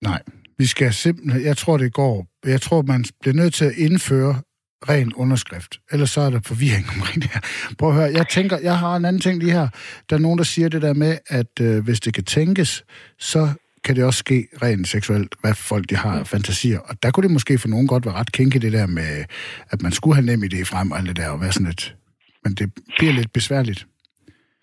[0.08, 0.20] Nej,
[0.58, 4.34] vi skal simpelthen, jeg tror det går, jeg tror man bliver nødt til at indføre
[4.88, 5.80] ren underskrift.
[5.92, 7.40] Ellers så er der forvirring omkring det her.
[7.78, 9.68] Prøv at høre, jeg tænker, jeg har en anden ting lige her.
[10.10, 12.84] Der er nogen, der siger det der med, at øh, hvis det kan tænkes,
[13.18, 13.48] så
[13.84, 16.80] kan det også ske rent seksuelt, hvad folk de har fantasier.
[16.88, 19.12] Og der kunne det måske for nogen godt være ret kinky, det der med,
[19.72, 21.94] at man skulle have nem idé frem og alt det der, og være sådan lidt...
[22.44, 22.66] Men det
[22.98, 23.86] bliver lidt besværligt.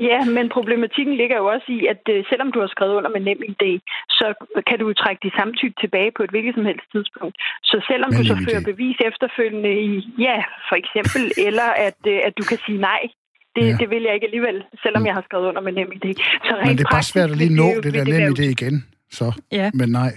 [0.10, 3.22] Ja, men problematikken ligger jo også i, at øh, selvom du har skrevet under med
[3.28, 3.72] nem idé,
[4.20, 4.28] så
[4.70, 7.36] kan du trække dit samtykke tilbage på et hvilket som helst tidspunkt.
[7.70, 9.94] Så selvom du så fører bevis efterfølgende i,
[10.28, 10.38] ja,
[10.70, 13.02] for eksempel, eller at, øh, at du kan sige nej,
[13.56, 13.76] det, ja.
[13.82, 15.08] det vil jeg ikke alligevel, selvom mm.
[15.08, 16.12] jeg har skrevet under med nem idé.
[16.46, 18.76] Så men det er bare svært at lige nå det, det der nem idé igen.
[19.12, 19.72] Så, ja.
[19.74, 20.12] men nej.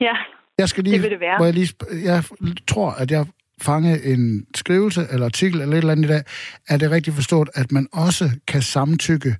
[0.00, 0.16] Ja,
[0.58, 1.42] jeg skal lige, det vil det være.
[1.42, 2.22] jeg, lige, jeg
[2.68, 3.26] tror, at jeg
[3.62, 6.22] fange en skrivelse eller artikel eller et eller andet i dag,
[6.68, 9.30] er det rigtigt forstået, at man også kan samtykke,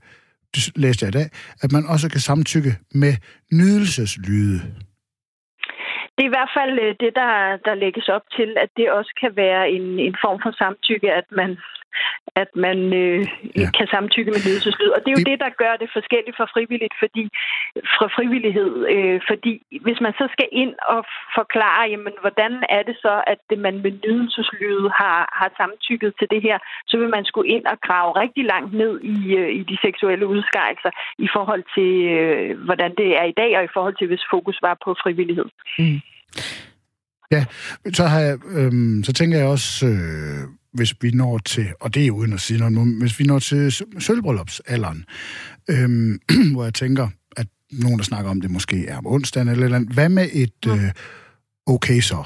[0.54, 1.28] det læste jeg i dag,
[1.62, 3.14] at man også kan samtykke med
[3.52, 4.58] nydelseslyde.
[6.14, 7.32] Det er i hvert fald øh, det, der,
[7.66, 11.28] der lægges op til, at det også kan være en, en form for samtykke, at
[11.40, 11.50] man
[12.42, 13.20] at man øh,
[13.56, 13.68] ja.
[13.78, 14.90] kan samtykke med ledelseslyd.
[14.96, 17.24] Og det er jo det, det der gør det forskelligt fra frivilligt, fordi
[17.96, 18.72] fra frivillighed.
[18.94, 19.52] Øh, fordi
[19.84, 21.00] hvis man så skal ind og
[21.38, 26.28] forklare, jamen, hvordan er det så, at det, man med ledelseslyd har, har samtykket til
[26.32, 26.56] det her,
[26.90, 30.26] så vil man skulle ind og grave rigtig langt ned i, øh, i de seksuelle
[30.34, 30.90] udskejelser
[31.26, 34.58] i forhold til, øh, hvordan det er i dag, og i forhold til, hvis fokus
[34.62, 35.48] var på frivillighed.
[35.78, 36.00] Mm.
[37.34, 37.44] Ja,
[37.92, 42.06] så, har jeg, øhm, så tænker jeg også, øh, hvis vi når til, og det
[42.06, 45.04] er uden at sige noget nu, hvis vi når til sølvbryllupsalderen,
[45.70, 46.20] øhm,
[46.52, 49.76] hvor jeg tænker, at nogen, der snakker om det, måske er om onsdagen eller eller
[49.76, 49.92] andet.
[49.92, 50.72] Hvad med et mm.
[50.72, 50.90] øh,
[51.66, 52.24] okay så?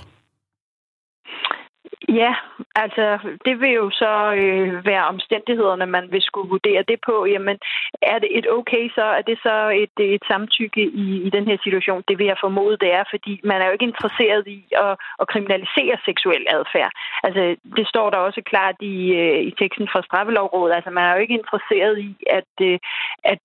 [2.23, 2.35] Ja,
[2.75, 4.12] altså det vil jo så
[4.43, 7.27] øh, være omstændighederne, man vil skulle vurdere det på.
[7.27, 7.59] Jamen,
[8.03, 9.05] er det et okay så?
[9.19, 12.05] Er det så et, et samtykke i, i den her situation?
[12.09, 15.29] Det vil jeg formode, det er, fordi man er jo ikke interesseret i at, at
[15.29, 16.93] kriminalisere seksuel adfærd.
[17.23, 20.75] Altså, det står der også klart i, øh, i teksten fra Straffelovrådet.
[20.75, 22.79] Altså, man er jo ikke interesseret i at, øh,
[23.25, 23.41] at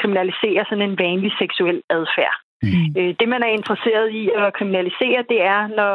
[0.00, 2.43] kriminalisere sådan en vanlig seksuel adfærd.
[2.72, 3.00] Mm.
[3.00, 5.92] Øh, det, man er interesseret i at kriminalisere, det er, når,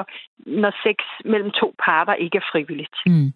[0.61, 2.95] når sex mellem to parter ikke er frivilligt.
[3.05, 3.33] Mm.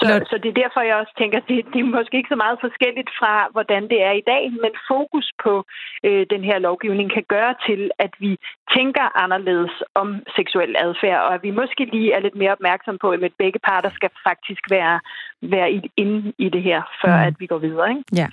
[0.00, 2.58] Så, så det er derfor, jeg også tænker, det, det er måske ikke så meget
[2.66, 5.64] forskelligt fra, hvordan det er i dag, men fokus på
[6.06, 8.32] øh, den her lovgivning kan gøre til, at vi
[8.76, 13.10] tænker anderledes om seksuel adfærd, og at vi måske lige er lidt mere opmærksom på,
[13.10, 15.00] at begge parter skal faktisk være,
[15.42, 17.26] være inde i det her, før mm.
[17.28, 17.90] at vi går videre.
[17.90, 18.02] Ikke?
[18.20, 18.28] Ja.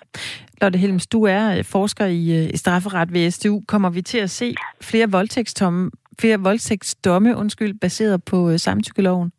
[0.62, 3.62] Lotte Helms, du er øh, forsker i, øh, i strafferet ved SDU.
[3.68, 5.92] Kommer vi til at se flere voldtægtsdomme,
[6.22, 9.32] flere voldtægtsdomme undskyld, baseret på øh, samtykkeloven?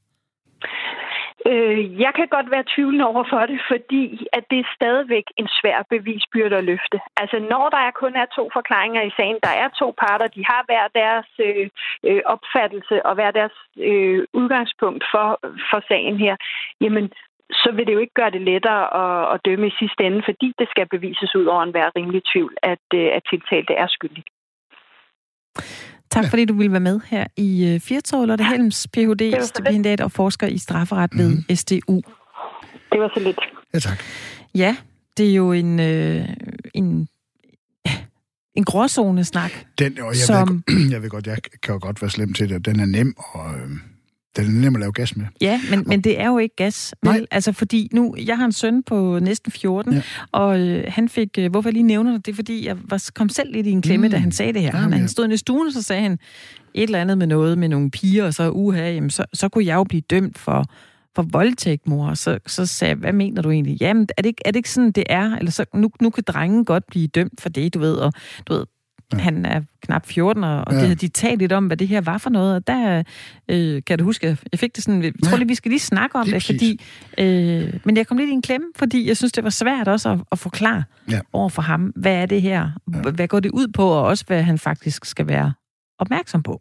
[1.50, 5.48] Øh, jeg kan godt være tvivlende over for det, fordi at det er stadigvæk en
[5.58, 6.98] svær bevisbyrde at løfte.
[7.16, 10.42] Altså når der er kun er to forklaringer i sagen, der er to parter, de
[10.50, 11.68] har hver deres øh,
[12.08, 13.56] øh opfattelse og hver deres
[13.90, 15.28] øh, udgangspunkt for,
[15.70, 16.36] for sagen her,
[16.80, 17.04] jamen
[17.50, 20.48] så vil det jo ikke gøre det lettere at, at dømme i sidste ende, fordi
[20.58, 24.24] det skal bevises ud over enhver rimelig tvivl, at, øh, at tiltalte er skyldig.
[26.10, 29.42] Tak fordi du ville være med her i uh, Firtog, Lotte Helms, Ph.D.
[29.42, 31.56] stipendiat og forsker i strafferet ved mm.
[31.56, 32.00] SDU.
[32.92, 33.40] Det var så lidt.
[33.74, 33.98] Ja, tak.
[34.54, 34.76] Ja,
[35.16, 36.28] det er jo en, øh,
[36.74, 37.08] en,
[38.54, 39.52] en gråzone-snak.
[39.78, 40.62] Den, og jeg, som...
[40.68, 42.66] ved, jeg ved godt, jeg kan jo godt være slem til det.
[42.66, 43.70] Den er nem, og øh,
[44.36, 45.26] den er nem at lave gas med.
[45.40, 46.94] Ja, men, men det er jo ikke gas.
[47.02, 47.16] Nej.
[47.16, 47.26] Vel?
[47.30, 50.02] Altså fordi nu, jeg har en søn på næsten 14, ja.
[50.32, 53.10] og øh, han fik, øh, hvorfor jeg lige nævner det, det er fordi, jeg var,
[53.14, 54.10] kom selv lidt i en klemme, mm.
[54.10, 54.70] da han sagde det her.
[54.74, 54.96] Ja, han, ja.
[54.96, 56.18] han stod i stuen, og så sagde han
[56.74, 59.66] et eller andet med noget med nogle piger, og så uha, jamen, så, så kunne
[59.66, 60.64] jeg jo blive dømt for,
[61.16, 62.14] for voldtægt, mor.
[62.14, 63.80] Så, så sagde jeg, hvad mener du egentlig?
[63.80, 65.36] Jamen, er det ikke, er det ikke sådan, det er?
[65.36, 68.12] Eller så, nu, nu kan drengen godt blive dømt for det, du ved, og
[68.46, 68.64] du ved,
[69.12, 69.18] Ja.
[69.18, 70.74] Han er knap 14, og, ja.
[70.74, 72.54] det havde de talt lidt om, hvad det her var for noget.
[72.54, 73.02] Og der,
[73.50, 76.18] øh, kan du huske, jeg fik det sådan, jeg tror lige, vi skal lige snakke
[76.18, 76.80] om det, fordi,
[77.18, 80.10] øh, men jeg kom lidt i en klemme, fordi jeg synes, det var svært også
[80.10, 81.20] at, at forklare ja.
[81.32, 82.70] over for ham, hvad er det her?
[82.94, 83.10] Ja.
[83.10, 85.52] Hvad går det ud på, og også hvad han faktisk skal være
[85.98, 86.60] opmærksom på?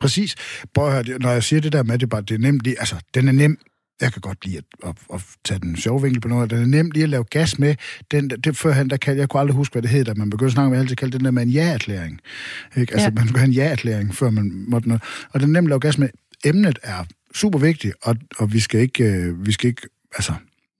[0.00, 0.34] Præcis.
[0.74, 2.78] Prøv at høre, når jeg siger det der med, det, bare, det er nemt lige,
[2.78, 3.58] altså, den er nem,
[4.00, 6.50] jeg kan godt lide at, at, at tage den sjove vinkel på noget.
[6.50, 7.74] Den er nem lige at lave gas med.
[8.10, 10.48] Den, det, førhen, der kan, jeg kunne aldrig huske, hvad det hed, da man begyndte
[10.48, 12.20] at snakke med, altid kaldte den der med en ja-erklæring.
[12.76, 12.92] Ikke?
[12.92, 13.10] Altså, Ja.
[13.14, 15.02] man skulle have en ja-erklæring, før man måtte noget.
[15.30, 16.08] Og den er nem at lave gas med.
[16.44, 19.82] Emnet er super vigtigt, og, og vi skal ikke, øh, vi skal ikke,
[20.14, 20.32] altså,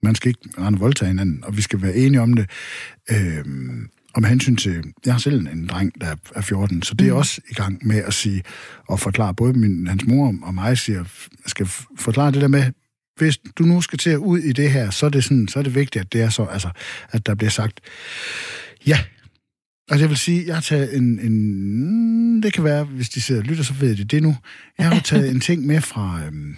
[0.03, 2.51] man skal ikke rende voldtage hinanden, og vi skal være enige om det.
[3.11, 3.45] Øh,
[4.21, 7.41] med hensyn til, jeg har selv en dreng, der er 14, så det er også
[7.51, 8.43] i gang med at sige,
[8.89, 11.05] og forklare, både min, hans mor og mig siger,
[11.47, 11.67] skal
[11.99, 12.73] forklare det der med,
[13.17, 15.59] hvis du nu skal til at ud i det her, så er det, sådan, så
[15.59, 16.69] er det vigtigt, at det er så, altså,
[17.11, 17.81] at der bliver sagt,
[18.87, 18.99] ja.
[19.91, 23.41] Og det vil sige, jeg har taget en, en, det kan være, hvis de sidder
[23.41, 24.37] og lytter, så ved de det nu.
[24.79, 26.57] Jeg har taget en ting med fra, øhm,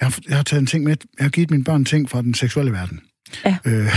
[0.00, 2.22] jeg, har, jeg har taget en ting med, jeg har givet mine børn ting fra
[2.22, 3.00] den seksuelle verden.
[3.44, 3.56] Ja.
[3.64, 3.94] Øh,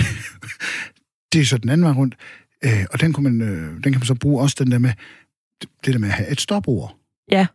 [1.34, 2.16] det er så den anden vej rundt.
[2.64, 4.92] Øh, og den, kunne man, øh, den kan man så bruge også, den der med,
[5.86, 6.98] det der med at have et stopord.
[7.32, 7.48] Ja.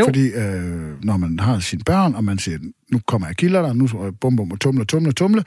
[0.00, 0.04] Jo.
[0.04, 2.58] Fordi øh, når man har sine børn, og man siger,
[2.92, 3.88] nu kommer jeg kilder dig, nu
[4.20, 5.44] bum bum og tumle, tumle, tumle,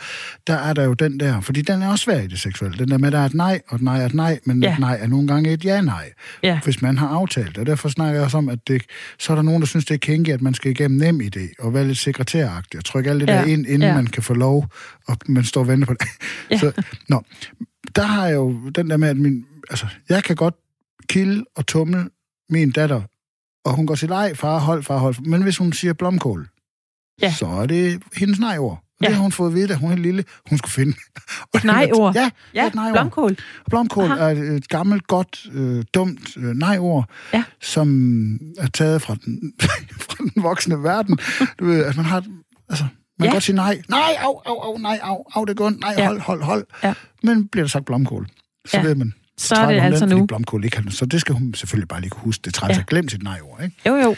[0.48, 2.78] der er der jo den der, fordi den er også svær i det seksuelle.
[2.78, 4.64] Den der med, at der er et nej, og et nej er et nej, men
[4.64, 4.74] Ja.
[4.74, 6.12] et nej er nogle gange et ja-nej.
[6.44, 6.60] Ja.
[6.64, 8.82] Hvis man har aftalt, og derfor snakker jeg også om, at det,
[9.20, 11.54] så er der nogen, der synes, det er kinky, at man skal igennem nem idé,
[11.60, 13.34] og være lidt sekretæragtig, og trykke alt det Ja.
[13.34, 13.96] der ind, inden Ja.
[13.96, 14.68] man kan få lov,
[15.08, 16.08] og man står og venter på det.
[16.52, 16.58] Ja.
[16.58, 16.72] Så,
[17.10, 17.22] nå,
[17.96, 20.56] der har jeg jo den der med, at min, altså, jeg kan godt
[21.10, 22.06] kilde og tumle
[22.50, 23.02] min datter,
[23.66, 25.16] og hun går til leg, far, hold, far, hold.
[25.26, 26.48] Men hvis hun siger blomkål,
[27.22, 27.34] Ja.
[27.34, 28.72] så er det hendes nej-ord.
[28.72, 29.08] Og Ja.
[29.08, 30.24] Det har hun fået at vide, da hun er lille.
[30.50, 30.94] Hun skulle finde.
[31.56, 32.16] Et nej-ord?
[32.16, 32.94] Ja, Ja, et nej-ord.
[32.94, 33.38] blomkål.
[33.70, 34.20] Blomkål Aha.
[34.34, 37.44] er et gammelt, godt, øh, dumt øh, nej-ord, Ja.
[37.62, 37.88] som
[38.58, 39.54] er taget fra den,
[40.10, 41.18] fra den voksne verden.
[41.60, 42.24] Du ved, at man har...
[42.70, 43.26] Altså, man Ja.
[43.26, 43.82] kan godt sige nej.
[43.90, 45.80] Nej, au, au, au, nej, au, au, det går ondt.
[45.80, 46.08] Nej, Ja.
[46.08, 46.66] hold, hold, hold.
[46.84, 46.94] Ja.
[47.24, 48.28] Men bliver der sagt blomkål,
[48.68, 48.84] så Ja.
[48.84, 49.14] ved man.
[49.40, 50.26] Så er det altså nu.
[50.26, 52.42] Blomkål ikke så det skal hun selvfølgelig bare lige huske.
[52.46, 52.78] Det træls Ja.
[52.78, 52.84] ja.
[52.88, 53.76] glemme sit nej-ord, ikke?
[53.88, 54.16] Jo, jo.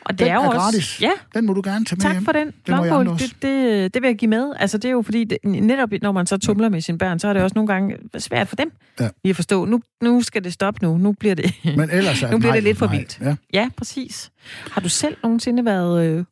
[0.00, 0.58] Og det Den er jo er også...
[0.58, 1.00] gratis.
[1.00, 2.24] Ja, Den må du gerne tage med tak hjem.
[2.24, 2.52] for den.
[2.64, 4.52] Blomkål, det, det, det vil jeg give med.
[4.58, 7.28] Altså, det er jo fordi, det, netop når man så tumler med sine børn, så
[7.28, 9.08] er det også nogle gange svært for dem Ja.
[9.24, 9.64] lige at forstå.
[9.64, 10.96] Nu, nu skal det stoppe nu.
[10.98, 11.54] Nu bliver det...
[11.76, 13.18] Men ellers er Nu bliver nej det lidt for vildt.
[13.20, 13.36] Ja.
[13.54, 14.30] Ja, præcis.
[14.70, 16.24] Har du selv nogensinde været øh,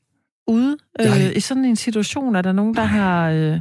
[0.47, 2.37] ude øh, Jeg- i sådan en situation?
[2.37, 3.31] Er der nogen, der har...
[3.31, 3.61] Øh,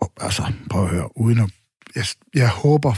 [0.00, 1.50] Og, altså, prøv at høre, uden at...
[1.96, 2.94] Jeg, jeg håber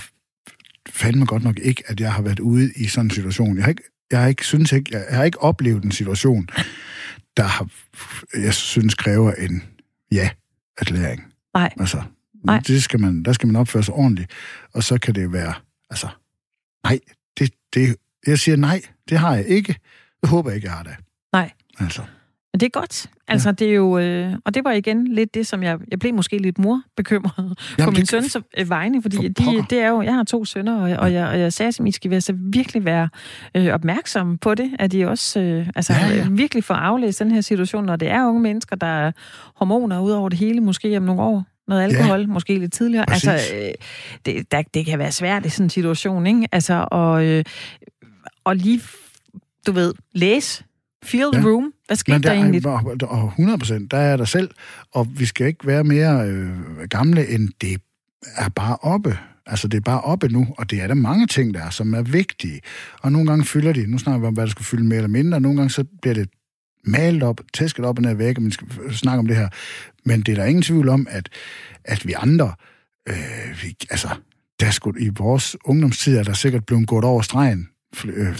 [0.95, 3.57] fandme godt nok ikke, at jeg har været ude i sådan en situation.
[3.57, 6.49] Jeg har ikke, jeg har ikke, synes ikke, jeg har ikke oplevet en situation,
[7.36, 7.68] der har,
[8.34, 9.62] jeg synes kræver en
[10.12, 11.24] ja-erklæring.
[11.55, 12.03] nej, Altså,
[12.45, 12.61] Nej.
[12.66, 14.30] Det skal man, der skal man opføre sig ordentligt,
[14.72, 15.55] og så kan det være,
[15.90, 16.09] altså,
[16.84, 17.01] nej,
[17.38, 19.76] det, det, jeg siger nej, det har jeg ikke.
[20.20, 20.97] Det håber jeg ikke, jeg har det.
[21.32, 21.51] Nej.
[21.78, 22.03] Altså,
[22.55, 23.07] Men det er godt.
[23.28, 23.98] Altså, det er jo...
[23.98, 25.78] Øh, og det var igen lidt det, som jeg...
[25.90, 29.22] Jeg blev måske lidt mor bekymret på Jamen, min det- søns øh, vegne, fordi For
[29.22, 30.02] de, det er jo...
[30.02, 32.32] Jeg har to sønner, og, og, jeg, og jeg sagde til I skal være, så
[32.38, 33.09] virkelig være
[33.55, 36.26] øh, opmærksomme på det, at de også øh, altså, Ja, ja.
[36.30, 39.12] virkelig får aflæst den her situation, når det er unge mennesker, der er
[39.57, 41.44] hormoner ud over det hele, måske om nogle år.
[41.68, 42.26] Noget alkohol, ja.
[42.26, 43.05] måske lidt tidligere.
[43.09, 43.28] Præcis.
[43.28, 43.70] Altså, øh,
[44.26, 46.48] det, der, det kan være svært i sådan en situation, ikke?
[46.52, 47.44] Altså, og, øh,
[48.44, 48.80] og lige,
[49.66, 50.64] du ved, læse,
[51.05, 51.40] the Ja.
[51.48, 51.72] room.
[51.86, 52.66] Hvad skete Men der, der, egentlig?
[52.66, 54.50] og- og 100 procent, der er der selv,
[54.92, 56.48] og vi skal ikke være mere øh,
[56.90, 57.80] gamle, end det
[58.36, 59.18] er bare oppe.
[59.46, 61.94] Altså, det er bare oppe nu, og det er der mange ting, der er, som
[61.94, 62.61] er vigtige.
[63.02, 65.09] Og nogle gange fylder de, nu snakker vi om, hvad der skal fylde mere eller
[65.09, 66.28] mindre, og nogle gange så bliver det
[66.86, 69.48] malet op, tæsket op og ned væk, og man skal snakke om det her.
[70.05, 71.28] Men det er der ingen tvivl om, at,
[71.84, 72.52] at vi andre,
[73.09, 73.14] øh,
[73.62, 74.09] vi, altså,
[74.61, 77.68] der skulle, i vores ungdomstid er der sikkert blevet gået over stregen
[78.05, 78.38] øh,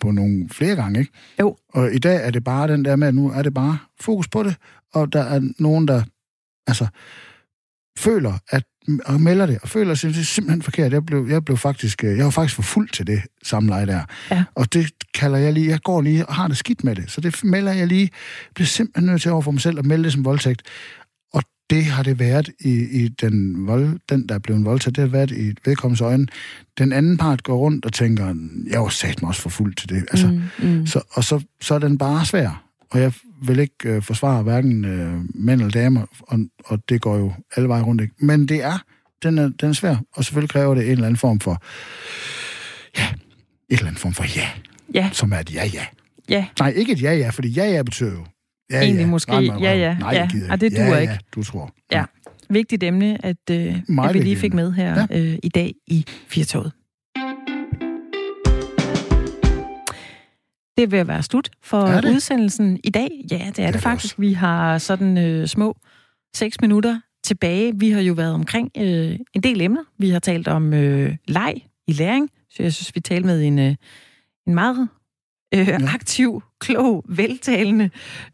[0.00, 1.12] på nogle flere gange, ikke?
[1.40, 1.56] Jo.
[1.68, 4.28] Og i dag er det bare den der med, at nu er det bare fokus
[4.28, 4.56] på det,
[4.92, 6.02] og der er nogen, der
[6.66, 6.86] altså,
[7.98, 8.64] føler, at
[9.04, 10.92] og melder det, og føler sig det er simpelthen forkert.
[10.92, 14.00] Jeg blev, jeg blev faktisk, øh, jeg var faktisk for fuld til det samleje der.
[14.30, 14.44] Ja.
[14.54, 17.10] Og det kalder jeg lige, jeg går lige og har det skidt med det.
[17.10, 18.10] Så det melder jeg lige,
[18.54, 20.62] bliver simpelthen nødt til over for mig selv at melde det som voldtægt.
[21.72, 25.08] Det har det været i, i den, vold, den, der er blevet voldtaget, det har
[25.08, 26.26] været i vedkommendes øjne.
[26.78, 28.34] Den anden part går rundt og tænker,
[28.70, 30.04] jeg var sat mig også for fuld til det.
[30.10, 30.26] Altså,
[30.58, 30.86] Mm, mm.
[30.86, 32.64] så, og så, så er den bare svær.
[32.90, 33.12] Og jeg
[33.42, 37.68] vil ikke øh, forsvare hverken øh, mænd eller damer, og, og det går jo alle
[37.68, 38.02] veje rundt.
[38.02, 38.14] Ikke?
[38.18, 38.82] Men det er,
[39.22, 41.62] den er, den er svær, og selvfølgelig kræver det en eller anden form for,
[42.98, 43.06] ja,
[43.68, 44.48] et eller andet form for ja,
[44.94, 45.84] Ja, som er et ja-ja.
[46.28, 46.46] ja.
[46.58, 48.24] Nej, ikke et ja-ja, fordi ja-ja betyder jo,
[48.70, 50.28] ja, Egentlig ja, måske ja, ja, Nej, ja.
[50.32, 51.12] gider Og det duer ja, ikke.
[51.12, 51.74] Ja, du tror.
[51.92, 52.04] Ja.
[52.50, 55.18] Vigtigt emne, at, øh, at vi lige fik med her Ja.
[55.20, 56.72] øh, i dag i Firtoget.
[60.76, 63.08] Det vil være slut for Er udsendelsen i dag.
[63.30, 64.20] Ja, det er det, det faktisk.
[64.20, 65.76] Vi har sådan øh, små
[66.34, 67.72] seks minutter tilbage.
[67.78, 69.84] Vi har jo været omkring øh, en del emner.
[69.98, 71.54] Vi har talt om øh, leg
[71.86, 72.30] i læring.
[72.50, 73.74] Så jeg synes, vi talte med en, øh,
[74.46, 74.88] en meget
[75.54, 75.78] øh, ja.
[75.94, 77.90] aktiv, klog, veltalende,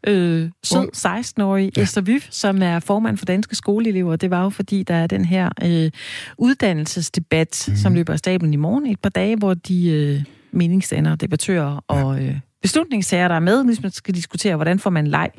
[0.07, 1.81] øh, sød 16-årig ja.
[1.81, 4.15] Esther Vyf, som er formand for Danske Skoleelever.
[4.15, 5.91] Det var jo fordi, der er den her øh,
[6.37, 7.75] uddannelsesdebat, mm.
[7.75, 12.23] som løber af stablen i morgen et par dage, hvor de øh, meningsdannere, debattører og
[12.23, 15.29] øh, beslutningssager, der er med, hvis man skal diskutere, hvordan får man leg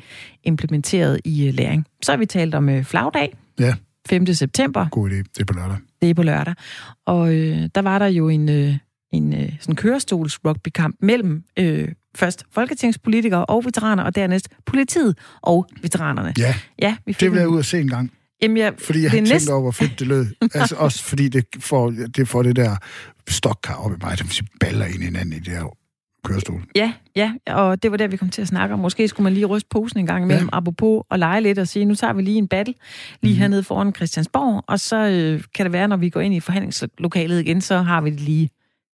[0.43, 1.85] implementeret i øh, læring.
[2.03, 3.37] Så har vi talt om øh, flagdag.
[3.59, 3.75] Ja.
[4.09, 4.25] 5.
[4.25, 4.87] september.
[4.91, 5.15] God idé.
[5.15, 5.77] Det er på lørdag.
[6.01, 6.53] Det er på lørdag.
[7.05, 8.75] Og øh, der var der jo en, øh,
[9.11, 15.67] en øh, sådan kørestols rugbykamp mellem øh, først folketingspolitikere og veteraner, og dernæst politiet og
[15.81, 16.33] veteranerne.
[16.37, 18.11] Ja, ja vi det vil jeg ud og se en gang.
[18.41, 20.25] Jamen, jeg, fordi jeg har tænkt over, hvor fedt det lød.
[20.53, 22.75] altså også fordi det får det, får det der
[23.29, 25.77] stokkar op i mig, der baller ind i hinanden i det her
[26.23, 26.63] kørestol.
[26.75, 28.79] Ja, ja, og det var der, vi kom til at snakke om.
[28.79, 30.57] Måske skulle man lige ryste posen en gang imellem, ja.
[30.57, 32.73] apropos og lege lidt og sige, nu tager vi lige en battle
[33.21, 33.39] lige mm.
[33.39, 37.39] hernede foran Christiansborg, og så øh, kan det være, når vi går ind i forhandlingslokalet
[37.41, 38.49] igen, så har vi det lige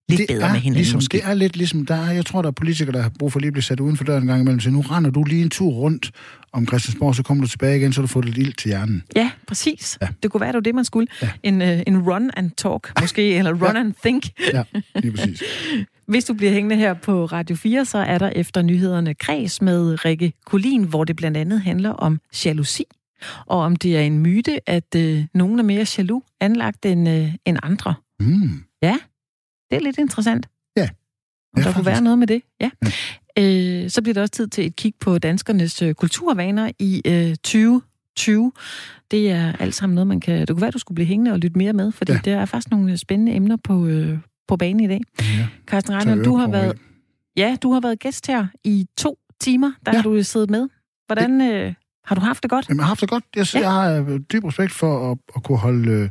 [0.10, 0.78] lidt det bedre er med hinanden.
[0.78, 3.32] Ligesom, det er lidt ligesom, der er, jeg tror, der er politikere, der har brug
[3.32, 4.60] for lige at blive sat uden for døren en gang imellem.
[4.60, 6.12] Så nu render du lige en tur rundt
[6.54, 9.04] om Christiansborg, så kommer du tilbage igen, så du får lidt ild til hjernen.
[9.16, 9.98] Ja, præcis.
[10.02, 10.08] Ja.
[10.24, 11.08] Det kunne være, det var det, man skulle.
[11.22, 11.30] Ja.
[11.44, 13.80] En, uh, en run and talk, måske, eller run ja.
[13.80, 14.24] and think.
[14.54, 14.64] ja,
[14.96, 15.44] lige præcis.
[16.08, 20.06] Hvis du bliver hængende her på Radio 4, så er der efter nyhederne kreds med
[20.06, 22.84] Rikke Kulin, hvor det blandt andet handler om jalousi,
[23.46, 27.32] og om det er en myte, at øh, nogen er mere jaloux anlagt end, øh,
[27.46, 27.94] end andre.
[28.20, 28.64] Mm.
[28.82, 28.98] Ja,
[29.72, 30.48] det er lidt interessant.
[30.78, 30.82] Ja.
[30.82, 30.88] Om
[31.58, 31.76] ja, der faktisk.
[31.76, 32.42] kunne være noget med det.
[32.62, 32.70] Ja.
[33.38, 33.84] ja.
[33.84, 37.36] Øh, så bliver det også tid til et kig på danskernes øh, kulturvaner i øh,
[37.36, 38.52] 2020.
[39.12, 40.40] Det er alt sammen noget, man kan...
[40.40, 42.20] Det kunne være, du skulle blive hængende og lytte mere med, fordi ja.
[42.26, 45.02] der er faktisk nogle spændende emner på, øh, på banen i dag.
[45.20, 45.48] Ja.
[45.68, 46.78] Carsten Reiner, du har været...
[47.38, 49.72] Ja, du har været gæst her i to timer.
[49.86, 49.98] Der ja.
[49.98, 50.68] har du siddet med.
[51.08, 51.42] Hvordan...
[51.42, 51.74] Øh,
[52.08, 52.70] har du haft det godt?
[52.70, 53.24] Jamen, jeg har haft det godt.
[53.36, 53.60] Jeg, ja.
[53.60, 56.10] jeg har øh, dyb respekt for at, at kunne holde, øh,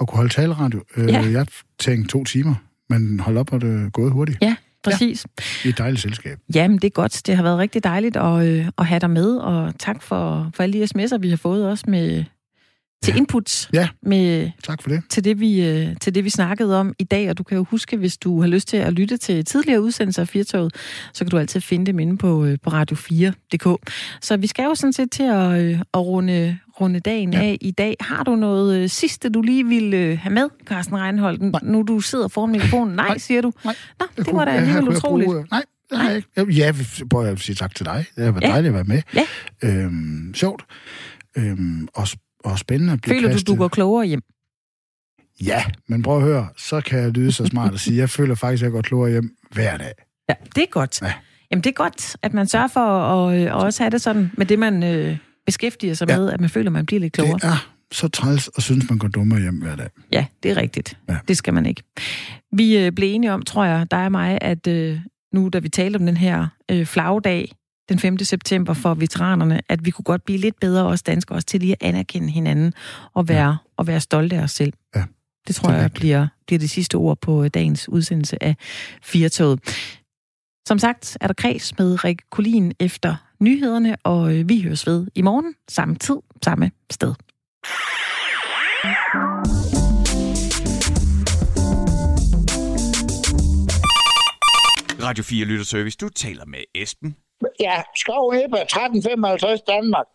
[0.00, 0.84] at kunne holde taleradio.
[0.96, 1.22] Øh, ja.
[1.30, 1.46] Jeg
[1.78, 2.54] tænkte to timer,
[2.90, 4.38] men hold op, og det er gået hurtigt.
[4.42, 5.26] Ja, præcis.
[5.38, 6.38] Ja, I et dejligt selskab.
[6.54, 7.22] Jamen, det er godt.
[7.26, 10.62] Det har været rigtig dejligt at, øh, at have dig med, og tak for, for
[10.62, 12.24] alle de sms'er, vi har fået også med,
[13.04, 13.18] til ja.
[13.18, 13.70] inputs.
[13.72, 15.02] Ja, med, tak for det.
[15.08, 17.30] Til det, vi, øh, til det, vi snakkede om i dag.
[17.30, 20.22] Og du kan jo huske, hvis du har lyst til at lytte til tidligere udsendelser
[20.22, 20.74] af Firtoget,
[21.12, 23.90] så kan du altid finde dem inde på, øh, på radio4.dk.
[24.20, 27.42] Så vi skal jo sådan set til at, øh, at runde, runde dagen ja.
[27.42, 27.96] af i dag.
[28.00, 31.42] Har du noget sidste, du lige vil have med, Carsten Reinholdt?
[31.42, 31.60] Nej.
[31.62, 32.94] Nu du sidder foran mikrofonen.
[32.96, 33.18] Nej, Nej.
[33.18, 33.52] siger du?
[33.64, 33.74] Nej.
[34.00, 35.26] Nå, det, det var da alligevel utroligt.
[35.26, 36.22] Bruge, nej, Nej.
[36.50, 36.72] Ja,
[37.10, 38.06] prøv at sige tak til dig.
[38.16, 38.48] Det har været ja.
[38.48, 39.02] dejligt at være med.
[39.14, 39.24] Ja.
[39.62, 40.64] Øhm, sjovt.
[41.36, 42.08] Øhm, og
[42.44, 43.46] og spændende at blive Føler kastet.
[43.46, 44.22] du, du går klogere hjem?
[45.44, 48.34] Ja, men prøv at høre, så kan jeg lyde så smart at sige, jeg føler
[48.34, 49.92] faktisk, at jeg går klogere hjem hver dag.
[50.28, 51.02] Ja, det er godt.
[51.02, 51.12] Ja.
[51.50, 54.46] Jamen, det er godt, at man sørger for at, at også have det sådan med
[54.46, 55.16] det, man øh,
[55.46, 56.18] beskæftiger sig ja.
[56.18, 57.34] med, at man føler, at man bliver lidt klogere.
[57.34, 59.88] Det er så træls og synes, man går dummere hjem hver dag.
[60.12, 60.98] Ja, det er rigtigt.
[61.08, 61.16] Ja.
[61.28, 61.82] Det skal man ikke.
[62.52, 65.00] Vi øh, blev enige om, tror jeg, dig og mig, at øh,
[65.32, 67.52] nu, da vi talte om den her øh, flagdag,
[67.88, 68.18] den 5.
[68.18, 71.76] september for veteranerne, at vi kunne godt blive lidt bedre, os danskere, også til lige
[71.80, 72.72] at anerkende hinanden
[73.14, 73.56] og være, ja.
[73.76, 74.72] og være stolte af os selv.
[74.96, 75.04] Ja.
[75.48, 78.56] Det tror det jeg bliver, bliver det sidste ord på dagens udsendelse af
[79.02, 79.60] Firtoget.
[80.68, 85.06] Som sagt er der kreds med Rik Kolin efter nyhederne, og øh, vi høres ved
[85.14, 87.14] i morgen, samme tid, samme sted.
[95.02, 97.16] Radio 4 Lytter Service, du taler med Esben
[97.60, 100.06] ja, Skov Ebbe 1355 Danmark.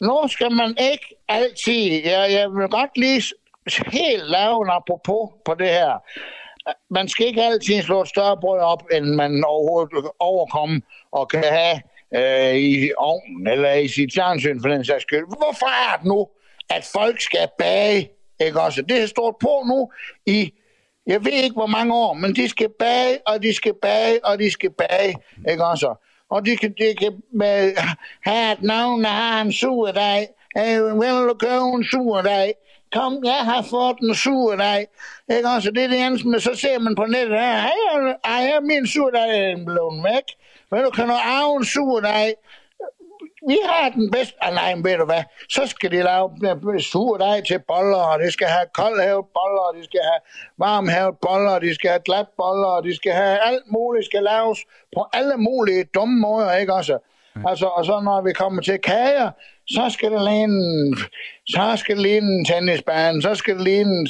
[0.00, 3.22] Nu skal man ikke altid, ja, jeg vil godt lige
[3.92, 5.92] helt lave en apropos på det her.
[6.90, 11.44] Man skal ikke altid slå et større brød op, end man overhovedet overkomme og kan
[11.44, 11.80] have
[12.14, 15.26] øh, i ovnen eller i sit fjernsyn for den sags skyld.
[15.26, 16.28] Hvorfor er det nu,
[16.70, 18.10] at folk skal bage?
[18.40, 18.82] Ikke også?
[18.82, 19.90] Det har stået på nu
[20.26, 20.52] i
[21.06, 24.38] jeg ved ikke, hvor mange år, men de skal bage, og de skal bage, og
[24.38, 25.14] de skal bage,
[25.48, 25.94] ikke også?
[26.30, 27.72] og de kan, de kan med,
[28.22, 30.28] have et navn, der har en sur dag.
[30.58, 32.54] Øh, hey, vil du købe en sur dag?
[32.92, 34.86] Kom, jeg har fået en sur dag.
[35.36, 35.70] Ikke også?
[35.70, 37.60] Det er det eneste, men så ser man på nettet her.
[37.60, 40.26] Hey, ej, min sur dag er blevet væk.
[40.70, 42.34] Men du kan du arve en sur dag?
[43.46, 44.34] vi har den bedste...
[44.44, 45.22] Ah, nej, men ved du hvad?
[45.48, 46.30] Så skal de lave
[47.18, 50.20] dej til boller, og de skal have koldhavet boller, og de skal have
[50.58, 54.22] varmhavet boller, og de skal have glat boller, og de skal have alt muligt, skal
[54.22, 54.58] laves
[54.94, 56.98] på alle mulige dumme måder, ikke også?
[57.46, 59.30] Altså, og så når vi kommer til kager,
[59.66, 60.96] så skal det lige en,
[61.50, 64.08] så skal det lige en tennisbane, så skal det lige en,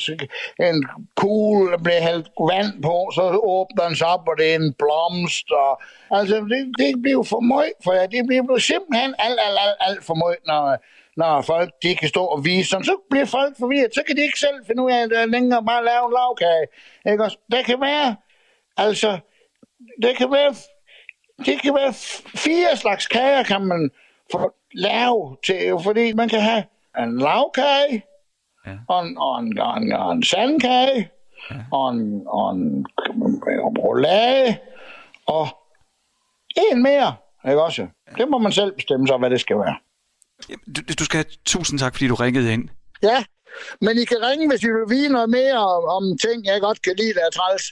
[0.60, 4.54] en kugle, der bliver hældt vand på, så åbner den sig op, og det er
[4.54, 8.06] en blomst, og altså, det, det bliver for meget for jer.
[8.06, 10.76] Det bliver simpelthen alt, alt, alt, alt for meget, når,
[11.16, 14.22] når folk de kan stå og vise sådan, så bliver folk forvirret, så kan de
[14.22, 16.66] ikke selv finde ud af, at det er længere bare lave en lavkage.
[17.10, 17.38] Ikke også?
[17.52, 18.16] Det kan være,
[18.76, 19.18] altså,
[20.02, 20.54] det kan være
[21.46, 21.92] det kan være
[22.44, 23.90] fire slags kager, kan man
[24.32, 26.64] få lave til, fordi man kan have
[27.04, 28.04] en lavkage,
[28.66, 28.76] ja.
[28.88, 31.10] og, en, og, en, og, en, og en sandkage,
[31.50, 31.56] ja.
[31.72, 34.56] og en, og en, en roulade,
[35.26, 35.48] og
[36.56, 37.14] en mere,
[37.48, 37.86] ikke også?
[38.18, 39.76] Det må man selv bestemme sig, hvad det skal være.
[40.76, 42.68] Du, du skal have tusind tak, fordi du ringede ind.
[43.02, 43.24] Ja,
[43.80, 46.82] men I kan ringe, hvis I vil vide noget mere om, om ting, jeg godt
[46.82, 47.64] kan lide, der er træls.